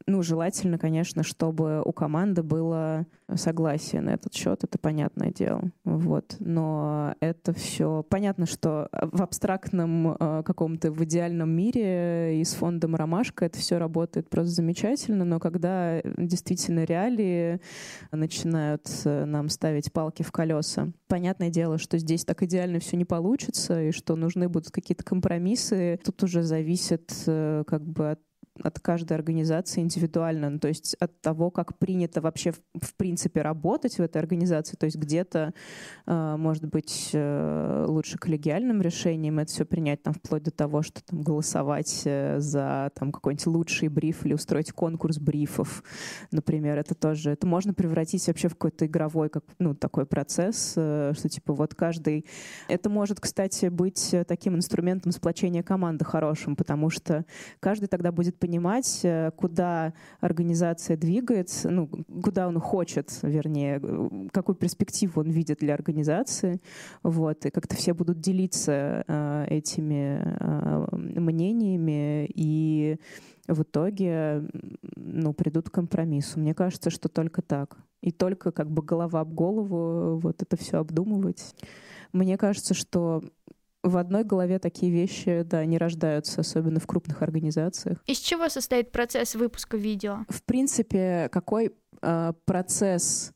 [0.07, 5.71] ну, желательно, конечно, чтобы у команды было согласие на этот счет, это понятное дело.
[5.83, 6.37] Вот.
[6.39, 12.95] Но это все понятно, что в абстрактном э, каком-то, в идеальном мире и с фондом
[12.95, 17.59] «Ромашка» это все работает просто замечательно, но когда действительно реалии
[18.13, 23.05] начинают э, нам ставить палки в колеса, понятное дело, что здесь так идеально все не
[23.05, 25.99] получится, и что нужны будут какие-то компромиссы.
[26.05, 28.19] Тут уже зависит э, как бы от
[28.63, 33.41] от каждой организации индивидуально, ну, то есть от того, как принято вообще в, в принципе
[33.41, 35.53] работать в этой организации, то есть где-то,
[36.05, 41.03] э, может быть, э, лучше коллегиальным решением это все принять, там, вплоть до того, что
[41.03, 45.83] там голосовать э, за там какой-нибудь лучший бриф или устроить конкурс брифов,
[46.31, 51.13] например, это тоже, это можно превратить вообще в какой-то игровой, как, ну, такой процесс, э,
[51.15, 52.25] что типа вот каждый,
[52.67, 57.25] это может, кстати, быть таким инструментом сплочения команды хорошим, потому что
[57.59, 58.46] каждый тогда будет понимать,
[59.03, 61.89] э, куда организация двигается, ну,
[62.23, 63.81] куда он хочет, вернее,
[64.31, 66.61] какую перспективу он видит для организации.
[67.03, 72.97] Вот, и как-то все будут делиться э, этими э, мнениями, и
[73.47, 74.43] в итоге
[74.95, 76.39] ну, придут к компромиссу.
[76.39, 77.77] Мне кажется, что только так.
[78.01, 81.55] И только как бы голова об голову вот это все обдумывать.
[82.13, 83.23] Мне кажется, что
[83.89, 88.03] в одной голове такие вещи, да, не рождаются, особенно в крупных организациях.
[88.05, 90.25] Из чего состоит процесс выпуска видео?
[90.29, 93.33] В принципе, какой э, процесс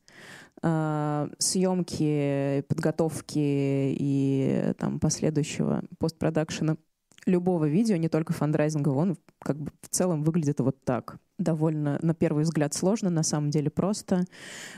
[0.62, 6.78] э, съемки, подготовки и там последующего постпродакшена
[7.26, 11.18] любого видео, не только фандрайзинга, он как бы в целом выглядит вот так.
[11.38, 14.26] Довольно, на первый взгляд, сложно, на самом деле просто.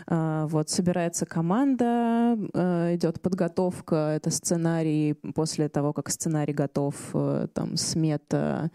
[0.08, 5.13] А, вот собирается команда, а, идет подготовка, это сценарий.
[5.36, 8.71] После того, как сценарий готов, э, там смета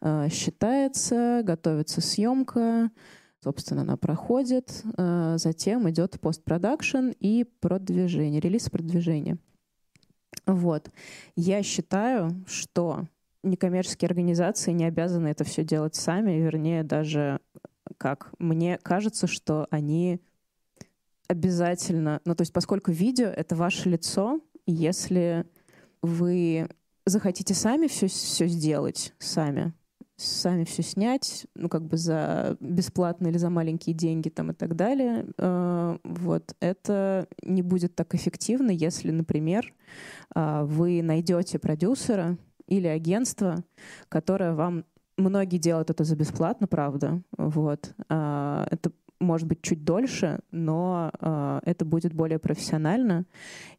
[0.00, 2.90] а, считается, готовится съемка,
[3.42, 4.84] собственно, она проходит.
[5.36, 9.38] Затем идет постпродакшн и продвижение, релиз продвижения.
[10.46, 10.90] Вот.
[11.36, 13.06] Я считаю, что
[13.42, 17.40] некоммерческие организации не обязаны это все делать сами, вернее, даже
[17.98, 20.20] как мне кажется, что они
[21.28, 25.46] обязательно, ну то есть поскольку видео— это ваше лицо, если
[26.02, 26.68] вы
[27.04, 29.72] захотите сами все, все сделать сами,
[30.24, 34.76] сами все снять, ну, как бы за бесплатно или за маленькие деньги там и так
[34.76, 39.72] далее, э, вот, это не будет так эффективно, если, например,
[40.34, 43.64] э, вы найдете продюсера или агентство,
[44.08, 44.84] которое вам
[45.18, 47.22] Многие делают это за бесплатно, правда.
[47.36, 47.94] Вот.
[48.08, 53.24] А, это может быть, чуть дольше, но э, это будет более профессионально,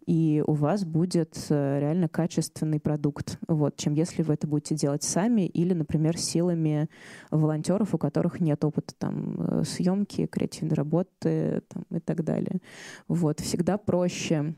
[0.06, 5.04] и у вас будет э, реально качественный продукт, вот, чем если вы это будете делать
[5.04, 6.90] сами или, например, силами
[7.30, 12.62] волонтеров, у которых нет опыта там э, съемки, креативной работы там, и так далее.
[13.08, 14.56] Вот, всегда проще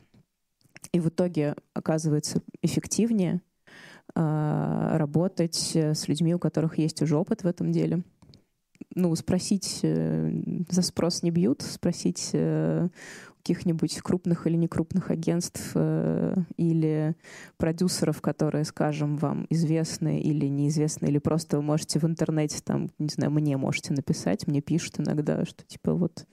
[0.92, 3.40] и в итоге оказывается эффективнее
[4.14, 8.02] э, работать с людьми, у которых есть уже опыт в этом деле
[8.96, 12.88] ну, спросить, э, за спрос не бьют, спросить э,
[13.38, 17.14] каких-нибудь крупных или некрупных агентств э, или
[17.58, 23.08] продюсеров, которые, скажем, вам известны или неизвестны, или просто вы можете в интернете, там, не
[23.08, 26.26] знаю, мне можете написать, мне пишут иногда, что типа вот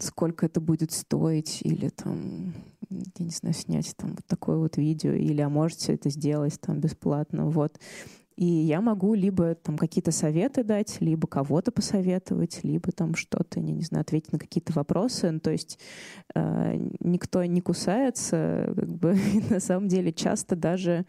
[0.00, 2.54] сколько это будет стоить, или там,
[2.90, 6.80] я не знаю, снять там вот такое вот видео, или а можете это сделать там
[6.80, 7.78] бесплатно, вот.
[8.36, 13.72] И я могу либо там какие-то советы дать, либо кого-то посоветовать, либо там что-то, не,
[13.72, 15.30] не знаю, ответить на какие-то вопросы.
[15.30, 15.78] Ну, то есть
[16.34, 19.16] э, никто не кусается, как бы
[19.50, 21.06] на самом деле часто даже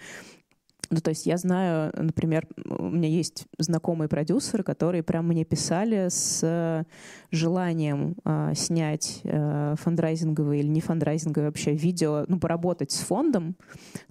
[0.90, 6.08] ну, то есть я знаю, например, у меня есть знакомые продюсеры, которые прям мне писали
[6.10, 6.86] с
[7.32, 13.56] желанием э, снять э, фандрайзинговые или не фандрайзинговые вообще видео, ну, поработать с фондом,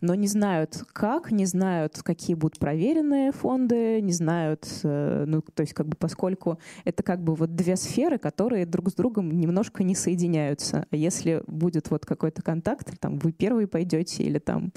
[0.01, 5.63] но не знают как, не знают, какие будут проверенные фонды, не знают, э, ну, то
[5.63, 9.83] есть как бы поскольку это как бы вот две сферы, которые друг с другом немножко
[9.83, 10.87] не соединяются.
[10.91, 14.73] А если будет вот какой-то контакт, там вы первые пойдете или там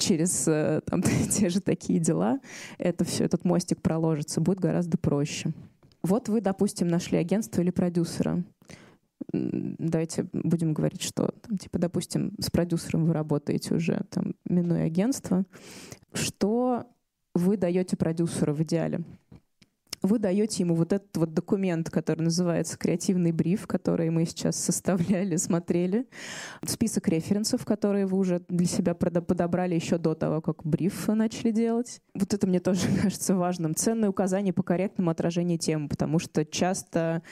[0.00, 2.40] через э, там, те же такие дела,
[2.78, 5.52] это все, этот мостик проложится, будет гораздо проще.
[6.02, 8.42] Вот вы, допустим, нашли агентство или продюсера.
[9.32, 15.44] Давайте будем говорить, что, там, типа, допустим, с продюсером вы работаете уже, там, минуя агентство.
[16.14, 16.86] Что
[17.34, 19.04] вы даете продюсеру в идеале?
[20.02, 25.36] Вы даете ему вот этот вот документ, который называется «Креативный бриф», который мы сейчас составляли,
[25.36, 26.06] смотрели,
[26.64, 32.00] список референсов, которые вы уже для себя подобрали еще до того, как бриф начали делать.
[32.14, 33.74] Вот это мне тоже кажется важным.
[33.74, 37.22] Ценные указания по корректному отражению темы, потому что часто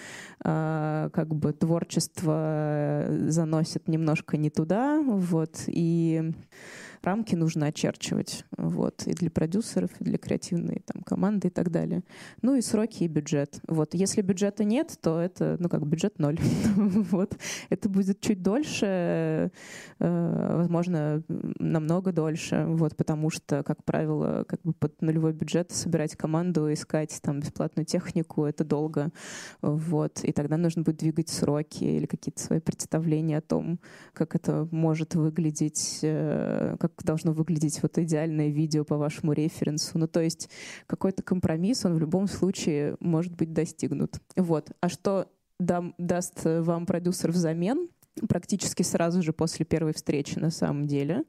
[0.40, 6.32] как бы творчество заносит немножко не туда, вот, и
[7.02, 8.44] рамки нужно очерчивать.
[8.56, 12.02] Вот, и для продюсеров, и для креативной там, команды и так далее.
[12.42, 13.60] Ну и сроки, и бюджет.
[13.66, 16.38] Вот, если бюджета нет, то это, ну как, бюджет ноль.
[16.76, 17.36] вот.
[17.70, 19.50] Это будет чуть дольше,
[19.98, 26.16] э, возможно, намного дольше, вот, потому что, как правило, как бы под нулевой бюджет собирать
[26.16, 29.10] команду, искать там бесплатную технику, это долго.
[29.62, 30.24] Вот.
[30.24, 33.80] И тогда нужно будет двигать сроки или какие-то свои представления о том,
[34.12, 39.98] как это может выглядеть, э, как должно выглядеть вот идеальное видео по вашему референсу.
[39.98, 40.48] Ну, то есть
[40.86, 44.20] какой-то компромисс, он в любом случае может быть достигнут.
[44.36, 44.70] Вот.
[44.80, 45.26] А что
[45.58, 47.88] дам, даст вам продюсер взамен?
[48.28, 51.24] Практически сразу же после первой встречи на самом деле.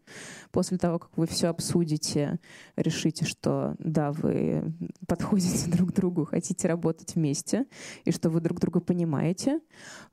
[0.52, 2.40] После того, как вы все обсудите,
[2.76, 4.74] решите, что да, вы
[5.08, 7.66] подходите друг к другу, хотите работать вместе,
[8.06, 9.60] и что вы друг друга понимаете.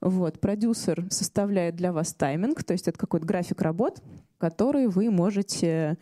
[0.00, 0.40] Вот.
[0.40, 4.02] Продюсер составляет для вас тайминг, то есть это какой-то график работ,
[4.38, 5.98] который вы можете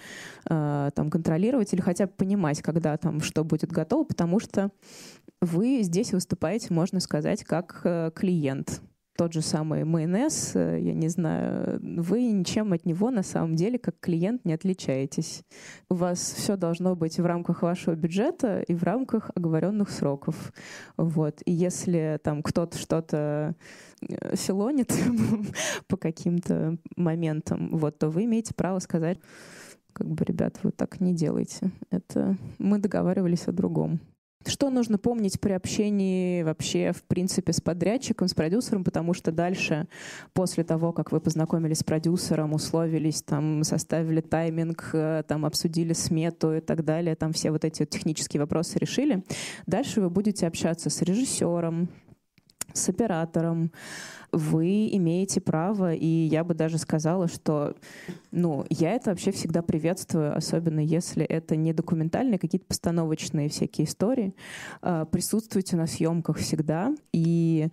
[0.49, 4.71] э, там контролировать или хотя бы понимать, когда там что будет готово, потому что
[5.41, 8.81] вы здесь выступаете, можно сказать, как э, клиент
[9.17, 13.79] тот же самый майонез, э, я не знаю, вы ничем от него на самом деле
[13.79, 15.45] как клиент не отличаетесь.
[15.89, 20.53] У вас все должно быть в рамках вашего бюджета и в рамках оговоренных сроков.
[20.97, 21.43] Вот.
[21.45, 23.55] И если там кто-то что-то
[24.09, 24.93] э, филонит
[25.87, 29.19] по каким-то моментам, вот, то вы имеете право сказать,
[29.93, 31.71] как бы, ребят, вы так не делайте.
[31.91, 34.01] Это мы договаривались о другом.
[34.47, 39.89] Что нужно помнить при общении вообще, в принципе, с подрядчиком, с продюсером, потому что дальше,
[40.35, 46.55] после того, как вы познакомились с продюсером, условились, там, составили тайминг, э, там, обсудили смету
[46.55, 49.25] и так далее, там все вот эти вот технические вопросы решили,
[49.67, 51.89] дальше вы будете общаться с режиссером,
[52.75, 53.73] с оператором,
[54.35, 57.75] вы имеете право, и я бы даже сказала, что
[58.31, 64.35] ну, я это вообще всегда приветствую, особенно если это не документальные, какие-то постановочные всякие истории.
[64.83, 67.69] А, присутствуйте на съемках всегда и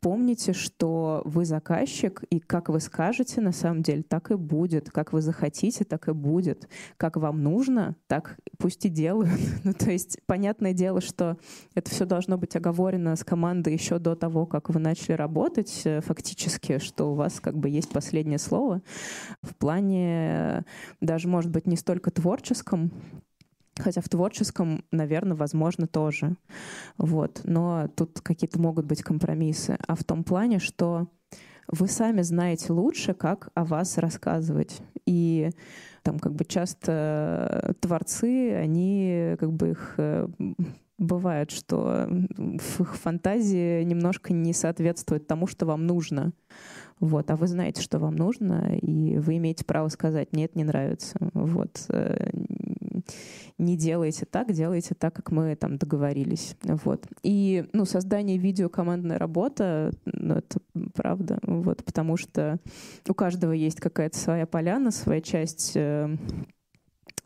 [0.00, 4.90] помните, что вы заказчик, и как вы скажете, на самом деле, так и будет.
[4.90, 6.68] Как вы захотите, так и будет.
[6.96, 9.30] Как вам нужно, так пусть и делают.
[9.64, 11.36] ну, то есть, понятное дело, что
[11.74, 16.00] это все должно быть оговорено с командой еще до того, как вы начали работать э,
[16.06, 18.80] фактически, что у вас как бы есть последнее слово
[19.42, 20.64] в плане
[21.00, 22.90] даже, может быть, не столько творческом,
[23.78, 26.36] Хотя в творческом, наверное, возможно тоже.
[26.96, 27.42] Вот.
[27.44, 29.76] Но тут какие-то могут быть компромиссы.
[29.86, 31.08] А в том плане, что
[31.68, 34.80] вы сами знаете лучше, как о вас рассказывать.
[35.04, 35.50] И
[36.02, 40.28] там как бы часто творцы, они как бы их э,
[40.98, 46.32] бывает, что их фантазии немножко не соответствуют тому, что вам нужно.
[46.98, 51.18] Вот, а вы знаете, что вам нужно, и вы имеете право сказать, нет, не нравится.
[51.34, 51.84] Вот.
[51.90, 52.30] Э,
[53.58, 56.56] не делайте так, делайте так, как мы там договорились.
[56.62, 57.06] Вот.
[57.22, 60.58] И ну, создание видео командная работа, ну, это
[60.94, 62.58] правда, вот, потому что
[63.08, 66.16] у каждого есть какая-то своя поляна, своя часть э,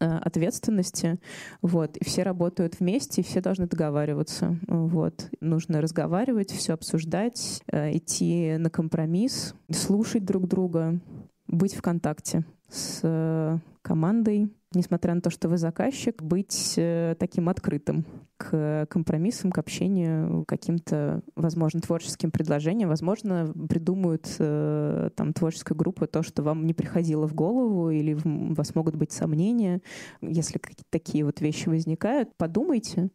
[0.07, 1.18] ответственности,
[1.62, 5.28] вот, и все работают вместе, и все должны договариваться, вот.
[5.40, 11.01] Нужно разговаривать, все обсуждать, э, идти на компромисс, слушать друг друга,
[11.46, 13.59] быть в контакте с э,
[13.91, 20.45] командой, несмотря на то, что вы заказчик, быть э, таким открытым к компромиссам, к общению,
[20.47, 22.88] каким-то, возможно, творческим предложениям.
[22.88, 28.55] Возможно, придумают э, там творческая группа то, что вам не приходило в голову, или у
[28.55, 29.80] вас могут быть сомнения.
[30.22, 33.11] Если какие-то такие вот вещи возникают, подумайте,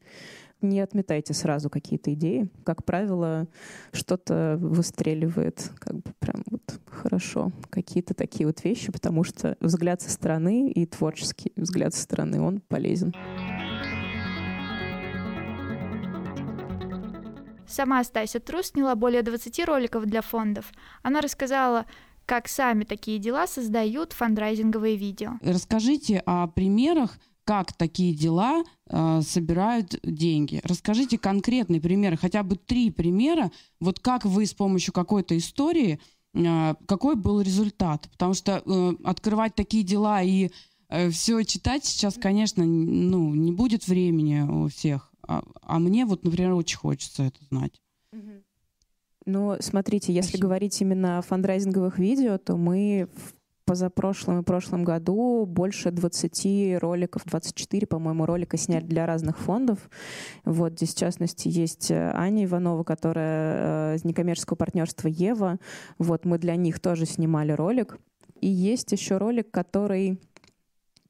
[0.62, 2.50] не отметайте сразу какие-то идеи.
[2.64, 3.48] Как правило,
[3.92, 7.52] что-то выстреливает как бы прям вот хорошо.
[7.70, 12.62] Какие-то такие вот вещи, потому что взгляд со стороны и творческий взгляд со стороны, он
[12.62, 13.14] полезен.
[17.68, 20.72] Сама Стася Трус сняла более 20 роликов для фондов.
[21.02, 21.86] Она рассказала,
[22.26, 25.32] как сами такие дела создают фандрайзинговые видео.
[25.42, 30.60] Расскажите о примерах как такие дела э, собирают деньги.
[30.64, 36.00] Расскажите конкретные примеры, хотя бы три примера, вот как вы с помощью какой-то истории,
[36.34, 38.10] э, какой был результат.
[38.12, 40.50] Потому что э, открывать такие дела и
[40.90, 45.12] э, все читать сейчас, конечно, ну, не будет времени у всех.
[45.28, 47.80] А, а мне вот, например, очень хочется это знать.
[49.28, 50.48] Ну, смотрите, если Спасибо.
[50.48, 53.10] говорить именно о фандрайзинговых видео, то мы
[53.66, 59.90] позапрошлом и прошлом году больше 20 роликов, 24, по-моему, ролика сняли для разных фондов.
[60.46, 65.60] Вот здесь, в частности, есть э, Аня Иванова, которая э, из некоммерческого партнерства Ева.
[65.98, 67.98] Вот мы для них тоже снимали ролик.
[68.42, 70.20] И есть еще ролик, который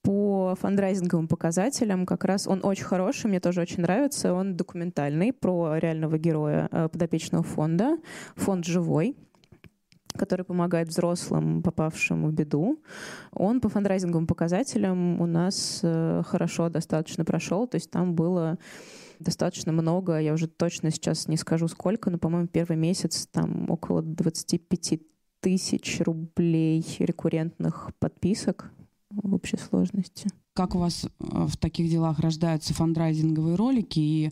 [0.02, 4.34] по фандрайзинговым показателям как раз он очень хороший, мне тоже очень нравится.
[4.34, 7.98] Он документальный про реального героя э, подопечного фонда.
[8.36, 9.16] Фонд живой
[10.18, 12.82] который помогает взрослым, попавшим в беду.
[13.32, 18.58] Он по фандрайзинговым показателям у нас э, хорошо достаточно прошел, то есть там было
[19.20, 24.02] достаточно много, я уже точно сейчас не скажу сколько, но, по-моему, первый месяц там около
[24.02, 25.02] 25
[25.40, 28.72] тысяч рублей рекуррентных подписок
[29.10, 30.30] в общей сложности.
[30.54, 34.32] Как у вас э, в таких делах рождаются фандрайзинговые ролики и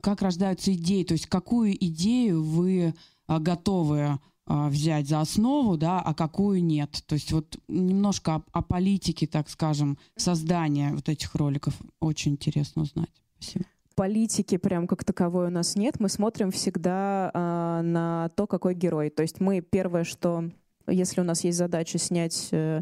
[0.00, 1.04] как рождаются идеи?
[1.04, 2.94] То есть какую идею вы
[3.28, 4.18] э, готовы
[4.50, 7.02] взять за основу, да, а какую нет.
[7.06, 12.82] То есть вот немножко о, о политике, так скажем, создания вот этих роликов очень интересно
[12.82, 13.10] узнать.
[13.38, 13.64] Спасибо
[14.00, 16.00] политики прям как таковой у нас нет.
[16.00, 19.10] Мы смотрим всегда э, на то, какой герой.
[19.10, 20.44] То есть мы первое, что
[20.86, 22.80] если у нас есть задача снять э,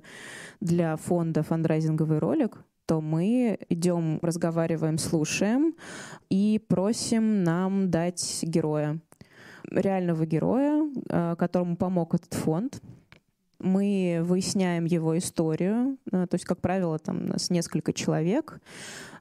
[0.60, 5.74] для фонда фандрайзинговый ролик, то мы идем, разговариваем, слушаем
[6.30, 9.00] и просим нам дать героя
[9.70, 12.80] реального героя, э, которому помог этот фонд.
[13.60, 18.60] Мы выясняем его историю, э, то есть, как правило, там у нас несколько человек.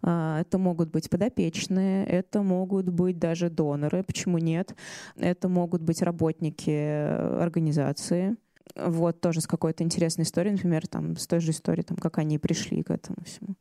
[0.03, 4.75] Э, это могут быть подопечные, это могут быть даже доноры, почему нет?
[5.15, 8.35] Это могут быть работники организации.
[8.75, 12.37] Вот тоже с какой-то интересной историей, например, там, с той же историей, там, как они
[12.37, 13.55] пришли к этому всему.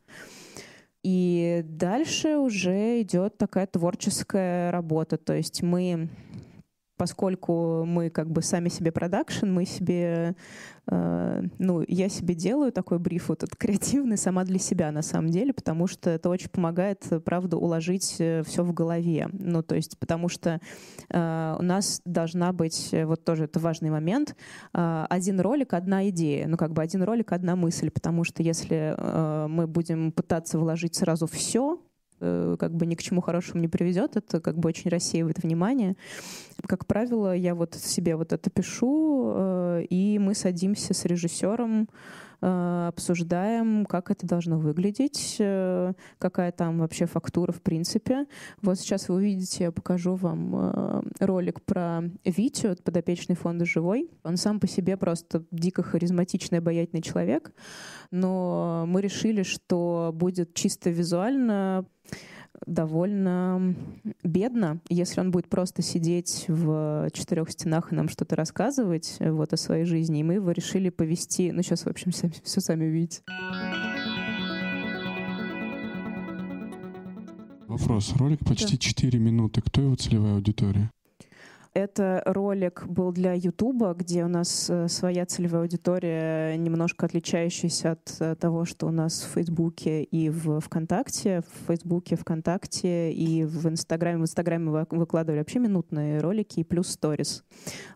[1.02, 5.16] И дальше уже идет такая творческая работа.
[5.16, 6.08] То есть мы
[6.96, 10.34] поскольку мы как бы сами себе продакшн, мы себе,
[10.86, 15.30] э, ну, я себе делаю такой бриф вот этот креативный сама для себя на самом
[15.30, 19.28] деле, потому что это очень помогает, правда, уложить э, все в голове.
[19.32, 20.60] Ну, то есть, потому что
[21.10, 24.36] э, у нас должна быть, э, вот тоже это важный момент,
[24.72, 28.94] э, один ролик, одна идея, ну, как бы один ролик, одна мысль, потому что если
[28.96, 31.78] э, мы будем пытаться вложить сразу все,
[32.18, 35.96] как бы ни к чему хорошему не приведет, это как бы очень рассеивает внимание.
[36.66, 41.86] Как правило, я вот себе вот это пишу, э, и мы садимся с режиссером э,
[42.40, 48.26] обсуждаем, как это должно выглядеть, э, какая там вообще фактура в принципе.
[48.62, 54.10] Вот сейчас вы увидите, я покажу вам э, ролик про Витю, подопечный фонда «Живой».
[54.22, 57.52] Он сам по себе просто дико харизматичный, обаятельный человек,
[58.10, 61.86] но мы решили, что будет чисто визуально
[62.66, 63.74] довольно
[64.22, 69.56] бедно, если он будет просто сидеть в четырех стенах и нам что-то рассказывать вот о
[69.56, 70.20] своей жизни.
[70.20, 71.52] И мы его решили повести.
[71.52, 73.22] Ну, сейчас, в общем, сами, все сами увидите.
[77.66, 78.14] Вопрос.
[78.16, 79.60] Ролик почти 4 минуты.
[79.60, 80.90] Кто его целевая аудитория?
[81.76, 88.16] Это ролик был для Ютуба, где у нас э, своя целевая аудитория, немножко отличающаяся от
[88.18, 91.42] э, того, что у нас в Фейсбуке и в ВКонтакте.
[91.42, 94.20] В Фейсбуке, ВКонтакте и в Инстаграме.
[94.20, 97.44] В Инстаграме выкладывали вообще минутные ролики и плюс сторис.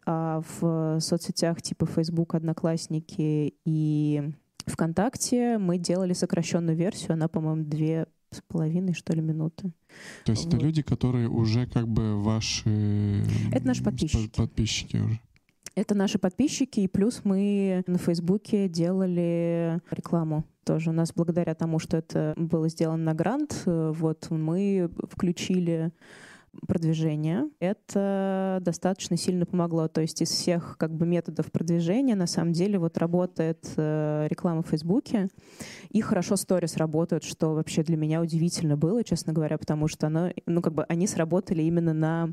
[0.04, 4.22] А в соцсетях типа Фейсбук, Одноклассники и
[4.66, 7.14] ВКонтакте мы делали сокращенную версию.
[7.14, 9.72] Она, по-моему, две с половиной, что ли, минуты.
[10.24, 10.54] То есть вот.
[10.54, 13.24] это люди, которые уже как бы ваши...
[13.52, 14.36] Это наши подписчики.
[14.36, 15.20] Подписчики уже.
[15.74, 20.90] Это наши подписчики, и плюс мы на Фейсбуке делали рекламу тоже.
[20.90, 25.92] У нас благодаря тому, что это было сделано на грант, э, вот мы включили
[26.66, 27.48] продвижения.
[27.60, 29.88] Это достаточно сильно помогло.
[29.88, 34.62] То есть из всех как бы методов продвижения на самом деле вот работает э, реклама
[34.62, 35.28] в Фейсбуке.
[35.90, 40.32] И хорошо сторис работают, что вообще для меня удивительно было, честно говоря, потому что оно,
[40.46, 42.32] ну, как бы они сработали именно на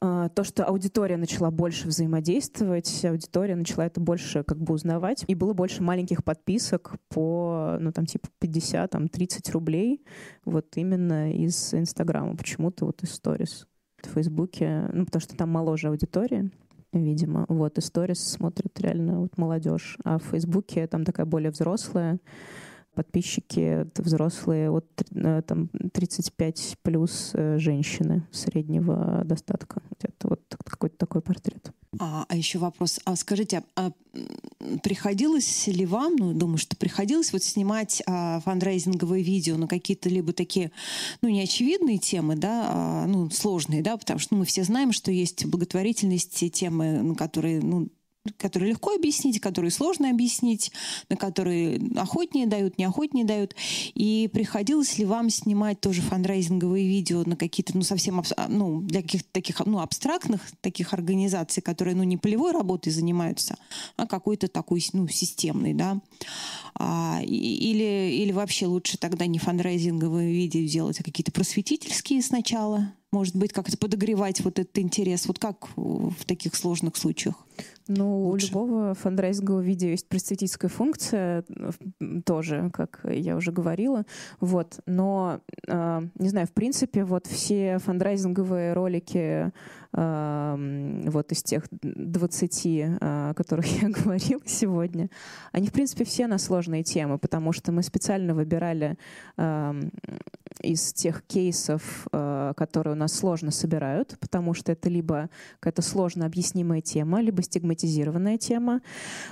[0.00, 5.52] то, что аудитория начала больше взаимодействовать, аудитория начала это больше как бы узнавать, и было
[5.52, 10.02] больше маленьких подписок по, ну, там, типа 50, там, 30 рублей,
[10.46, 13.66] вот именно из Инстаграма, почему-то вот из сторис.
[14.02, 16.50] В Фейсбуке, ну, потому что там моложе аудитория,
[16.94, 22.18] видимо, вот, и сторис смотрят реально вот молодежь, а в Фейсбуке там такая более взрослая,
[22.94, 29.82] подписчики взрослые от э, там, 35 плюс э, женщины среднего достатка.
[30.00, 31.72] Это вот какой-то такой портрет.
[31.98, 33.00] А, а еще вопрос.
[33.04, 33.90] А скажите, а,
[34.82, 40.32] приходилось ли вам, ну, думаю, что приходилось вот снимать а, фандрейзинговые видео на какие-то либо
[40.32, 40.70] такие,
[41.20, 45.10] ну, неочевидные темы, да, а, ну, сложные, да, потому что ну, мы все знаем, что
[45.10, 47.88] есть благотворительности, темы, на которые, ну,
[48.36, 50.72] которые легко объяснить, которые сложно объяснить,
[51.08, 53.54] на которые охотнее дают, неохотнее дают.
[53.94, 59.00] И приходилось ли вам снимать тоже фандрайзинговые видео на какие-то, ну, совсем, а, ну, для
[59.02, 63.56] каких-то таких, ну, абстрактных таких организаций, которые, ну, не полевой работой занимаются,
[63.96, 66.00] а какой-то такой, ну, системный, да?
[66.74, 72.92] А, или, или вообще лучше тогда не фандрайзинговые видео делать, а какие-то просветительские сначала?
[73.12, 75.26] Может быть, как-то подогревать вот этот интерес?
[75.26, 77.34] Вот как в таких сложных случаях?
[77.88, 78.46] Ну, Лучше.
[78.46, 81.44] у любого фандрайзингового видео есть просветительская функция,
[82.24, 84.04] тоже, как я уже говорила.
[84.38, 84.78] Вот.
[84.86, 89.50] Но, э, не знаю, в принципе, вот все фандрайзинговые ролики
[89.92, 92.66] э, вот из тех 20,
[93.00, 95.10] о которых я говорила сегодня,
[95.50, 98.96] они, в принципе, все на сложные темы, потому что мы специально выбирали
[99.36, 99.80] э,
[100.62, 105.30] из тех кейсов, э, которые у нас сложно собирают, потому что это либо
[105.60, 108.80] какая-то сложно объяснимая тема, либо стигматизированная тема.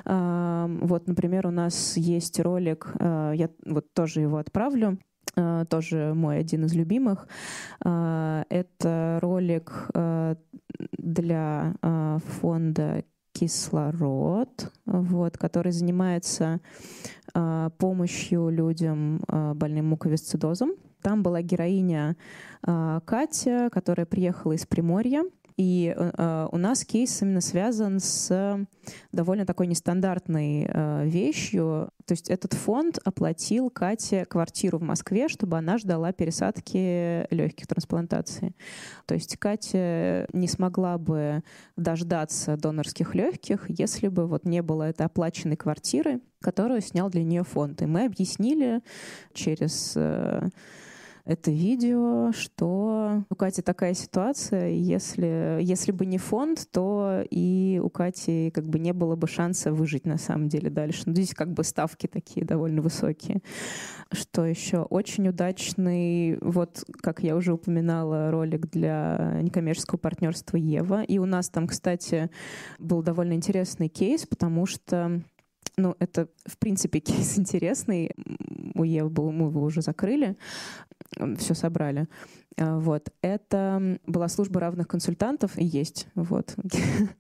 [0.04, 4.98] Вот, например, у нас есть ролик, э, я вот тоже его отправлю,
[5.36, 7.28] э, тоже мой один из любимых.
[7.84, 9.90] Э, это ролик
[10.92, 11.74] для
[12.40, 16.60] фонда кислород, вот, который занимается
[17.78, 19.20] помощью людям
[19.54, 20.72] больным муковисцидозом.
[21.02, 22.16] Там была героиня
[22.62, 25.24] Катя, которая приехала из Приморья,
[25.58, 28.64] и э, у нас кейс именно связан с
[29.10, 31.90] довольно такой нестандартной э, вещью.
[32.06, 38.54] То есть этот фонд оплатил Кате квартиру в Москве, чтобы она ждала пересадки легких трансплантаций.
[39.06, 41.42] То есть Катя не смогла бы
[41.76, 47.42] дождаться донорских легких, если бы вот не было этой оплаченной квартиры, которую снял для нее
[47.42, 47.82] фонд.
[47.82, 48.80] И мы объяснили
[49.34, 50.50] через э,
[51.28, 57.90] это видео, что у Кати такая ситуация, если, если бы не фонд, то и у
[57.90, 61.02] Кати как бы не было бы шанса выжить на самом деле дальше.
[61.04, 63.42] Ну, здесь как бы ставки такие довольно высокие.
[64.10, 64.78] Что еще?
[64.78, 71.02] Очень удачный, вот как я уже упоминала, ролик для некоммерческого партнерства Ева.
[71.02, 72.30] И у нас там, кстати,
[72.78, 75.20] был довольно интересный кейс, потому что
[75.78, 78.10] ну, это, в принципе, кейс интересный.
[78.78, 80.36] У Евы был, мы его уже закрыли
[81.36, 82.06] все собрали.
[82.56, 83.10] А, вот.
[83.22, 86.08] Это была служба равных консультантов, и есть.
[86.14, 86.54] Вот.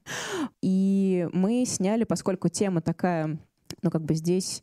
[0.62, 3.38] И мы сняли, поскольку тема такая
[3.82, 4.62] ну, как бы здесь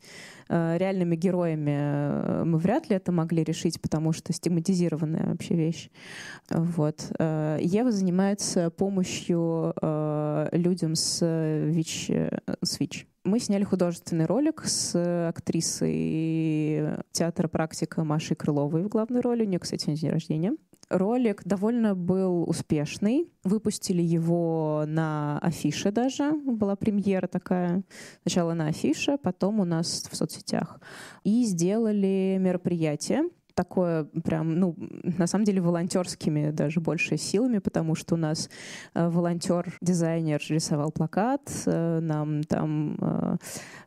[0.50, 5.90] э, реальными героями э, мы вряд ли это могли решить, потому что стигматизированная вообще вещь.
[6.50, 7.12] Вот.
[7.18, 13.08] Э, Ева занимается помощью э, людям с ВИЧ, э, с ВИЧ.
[13.26, 14.94] Мы сняли художественный ролик с
[15.28, 19.44] актрисой театра «Практика» Машей Крыловой в главной роли.
[19.44, 20.54] У нее, кстати, день рождения.
[20.90, 23.28] Ролик довольно был успешный.
[23.44, 26.34] Выпустили его на афише даже.
[26.34, 27.82] Была премьера такая.
[28.22, 30.80] Сначала на афише, потом у нас в соцсетях.
[31.24, 33.24] И сделали мероприятие
[33.56, 34.76] такое прям, ну,
[35.18, 38.50] на самом деле волонтерскими даже больше силами, потому что у нас
[38.94, 43.38] э, волонтер-дизайнер рисовал плакат, э, нам там э,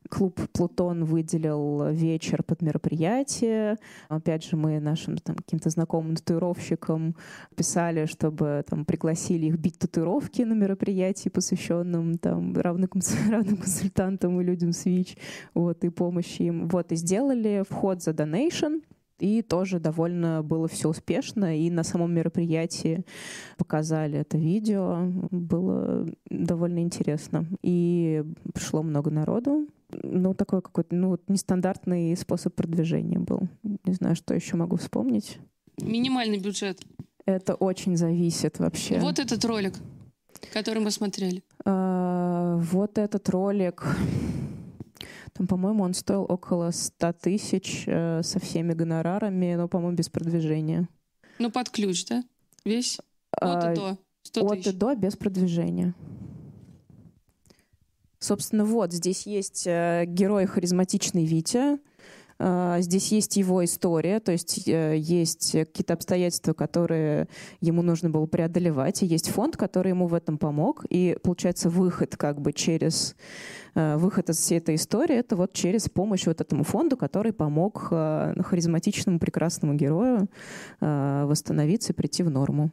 [0.08, 3.76] клуб «Плутон» выделил вечер под мероприятие.
[4.08, 7.14] Опять же, мы нашим там каким-то знакомым татуировщикам
[7.54, 12.88] писали, чтобы там пригласили их бить татуировки на мероприятии, посвященном там равным,
[13.30, 15.16] равным консультантам и людям с ВИЧ,
[15.54, 16.68] вот, и помощи им.
[16.68, 18.78] Вот, и сделали вход за донейшн,
[19.18, 21.58] и тоже довольно было все успешно.
[21.58, 23.04] И на самом мероприятии
[23.56, 25.06] показали это видео.
[25.30, 27.46] Было довольно интересно.
[27.62, 28.22] И
[28.54, 29.66] пришло много народу.
[30.02, 33.48] Ну, такой какой-то, ну, вот нестандартный способ продвижения был.
[33.62, 35.38] Не знаю, что еще могу вспомнить.
[35.80, 36.80] Минимальный бюджет.
[37.24, 38.98] Это очень зависит вообще.
[38.98, 39.74] Вот этот ролик,
[40.52, 41.42] который мы смотрели.
[41.64, 43.84] А, вот этот ролик.
[45.34, 50.88] Там, по-моему, он стоил около 100 тысяч э, со всеми гонорарами, но, по-моему, без продвижения.
[51.38, 52.24] Ну, под ключ, да?
[52.64, 52.98] Весь?
[53.32, 53.98] От и А, до.
[54.22, 54.66] 100 От тысяч.
[54.66, 55.94] и до без продвижения.
[58.18, 61.78] Собственно, вот здесь есть э, герой харизматичный Витя.
[62.38, 67.28] Э, Здесь есть его история, то есть э, есть какие-то обстоятельства, которые
[67.60, 72.16] ему нужно было преодолевать, и есть фонд, который ему в этом помог, и получается выход
[72.16, 73.16] как бы через
[73.74, 77.88] э, выход из всей этой истории, это вот через помощь вот этому фонду, который помог
[77.88, 80.28] харизматичному прекрасному герою
[80.80, 82.70] восстановиться и прийти в норму.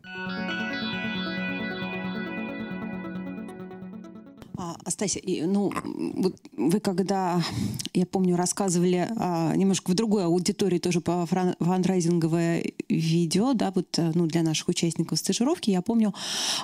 [4.57, 5.71] А, Астасия, ну,
[6.15, 7.41] вот вы когда,
[7.93, 13.97] я помню, рассказывали а, немножко в другой аудитории тоже по фран- фандрайзинговое видео, да, вот,
[13.99, 16.13] э, ну, для наших участников стажировки, я помню,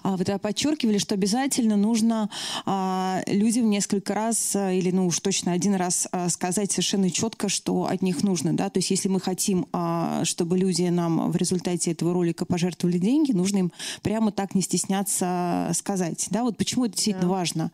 [0.03, 2.29] а, вы тогда подчеркивали, что обязательно нужно
[2.65, 7.49] а, людям несколько раз а, или, ну, уж точно один раз а, сказать совершенно четко,
[7.49, 11.35] что от них нужно, да, то есть если мы хотим, а, чтобы люди нам в
[11.35, 13.71] результате этого ролика пожертвовали деньги, нужно им
[14.01, 17.31] прямо так не стесняться сказать, да, вот почему это действительно Да.
[17.33, 17.71] важно?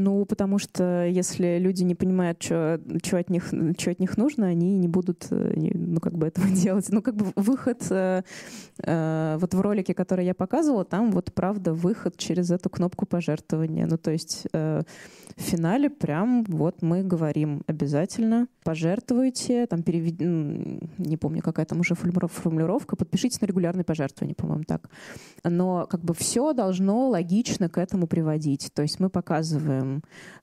[0.00, 2.80] Ну, потому что если люди не понимают, что
[3.12, 6.86] от них, чё от них нужно, они не будут, э, ну, как бы этого делать.
[6.90, 8.22] Ну, как бы выход, э,
[8.84, 13.86] э, вот в ролике, который я показывала, там вот правда выход через эту кнопку пожертвования.
[13.86, 14.82] Ну, то есть э,
[15.36, 20.20] в финале прям вот мы говорим обязательно пожертвуйте, там перевед...
[20.20, 24.90] не помню, какая там уже формулиров- формулировка, подпишитесь на регулярные пожертвования, по-моему, так.
[25.42, 28.70] Но как бы все должно логично к этому приводить.
[28.74, 29.87] То есть мы показываем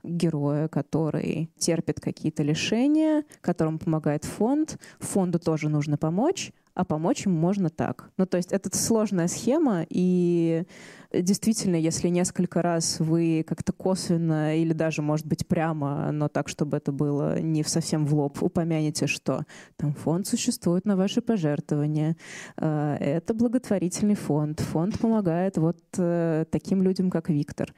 [0.03, 4.77] героя, который терпит какие-то лишения, которому помогает фонд.
[4.99, 8.11] Фонду тоже нужно помочь, а помочь ему можно так.
[8.17, 10.65] Ну, то есть это сложная схема, и
[11.13, 16.75] действительно, если несколько раз вы как-то косвенно или даже, может быть, прямо, но так, чтобы
[16.77, 19.43] это было не совсем в лоб, упомянете, что
[19.77, 22.17] там фонд существует на ваши пожертвования,
[22.57, 27.73] э, это благотворительный фонд, фонд помогает вот э, таким людям, как Виктор.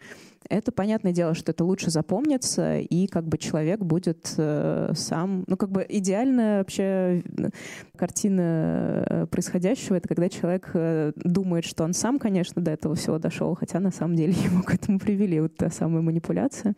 [0.49, 5.43] Это понятное дело, что это лучше запомнится, и как бы человек будет э, сам...
[5.47, 7.49] Ну, как бы идеальная вообще э,
[7.97, 13.19] картина э, происходящего— это когда человек э, думает, что он сам, конечно, до этого всего
[13.19, 16.75] дошел, хотя на самом деле его к этому привели, вот та самая манипуляция.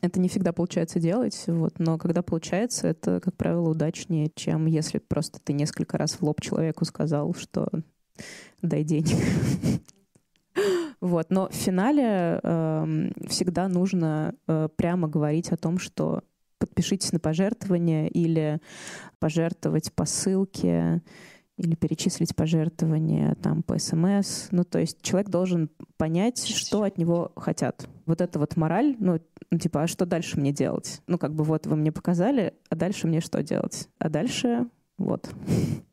[0.00, 4.98] Это не всегда получается делать, вот, но когда получается, это, как правило, удачнее, чем если
[4.98, 7.68] просто ты несколько раз в лоб человеку сказал, что
[8.62, 9.16] дай денег.
[11.00, 11.30] Вот.
[11.30, 16.22] Но в финале эм, всегда нужно э, прямо говорить о том, что
[16.58, 18.60] подпишитесь на пожертвование или
[19.20, 21.02] пожертвовать по ссылке
[21.56, 24.48] или перечислить пожертвования там по СМС.
[24.50, 27.88] Ну, то есть человек должен понять, что от него хотят.
[28.06, 29.20] Вот это вот мораль, ну,
[29.58, 31.02] типа, а что дальше мне делать?
[31.08, 33.88] Ну, как бы вот вы мне показали, а дальше мне что делать?
[33.98, 34.66] А дальше
[34.98, 35.30] вот.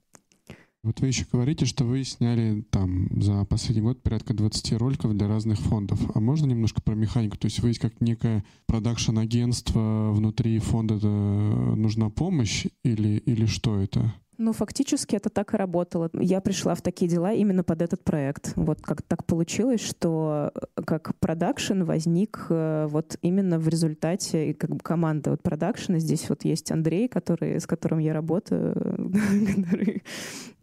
[0.85, 5.27] Вот вы еще говорите, что вы сняли там за последний год порядка 20 роликов для
[5.27, 5.99] разных фондов.
[6.15, 7.37] А можно немножко про механику?
[7.37, 13.79] То есть вы есть как некое продакшн-агентство внутри фонда, это нужна помощь или, или что
[13.79, 14.13] это?
[14.37, 16.09] Ну, фактически это так и работало.
[16.13, 18.53] Я пришла в такие дела именно под этот проект.
[18.55, 24.71] Вот как так получилось, что э, как продакшн возник э, вот именно в результате как
[24.71, 25.99] бы команда вот продакшена.
[25.99, 28.73] Здесь вот есть Андрей, который, с которым я работаю,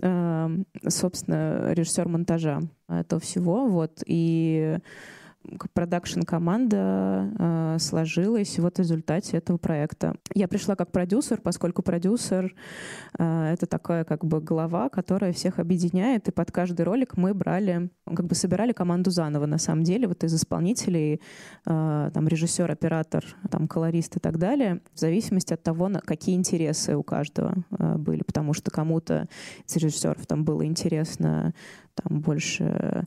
[0.00, 3.66] эм, собственно, режиссер монтажа этого всего.
[3.66, 4.02] Вот.
[4.06, 4.78] И
[5.74, 10.14] продакшн-команда э, сложилась вот в результате этого проекта.
[10.34, 12.54] Я пришла как продюсер, поскольку продюсер
[13.18, 17.90] э,— это такая как бы глава, которая всех объединяет, и под каждый ролик мы брали,
[18.06, 21.20] как бы собирали команду заново, на самом деле, вот из исполнителей,
[21.66, 26.34] э, там, режиссер, оператор, там, колорист и так далее, в зависимости от того, на какие
[26.34, 29.28] интересы у каждого э, были, потому что кому-то
[29.66, 31.54] из режиссеров там было интересно
[31.94, 33.06] там больше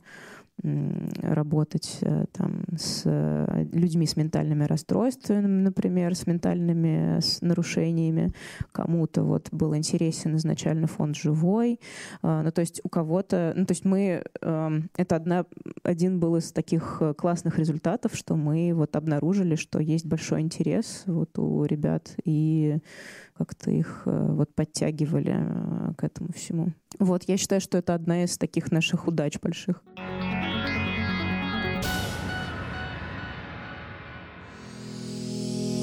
[0.62, 8.32] работать э, там, с э, людьми с ментальными расстройствами, например, с ментальными с нарушениями.
[8.72, 11.78] Кому-то вот был интересен изначально фонд живой.
[12.22, 13.52] А, ну, то есть у кого-то...
[13.54, 14.24] Ну, то есть мы...
[14.40, 15.44] Эм, это одна,
[15.82, 21.02] один был из таких э, классных результатов, что мы вот обнаружили, что есть большой интерес
[21.06, 22.78] вот у ребят, и
[23.36, 25.36] как-то их вот подтягивали
[25.96, 26.72] к этому всему.
[26.98, 29.82] Вот, я считаю, что это одна из таких наших удач больших.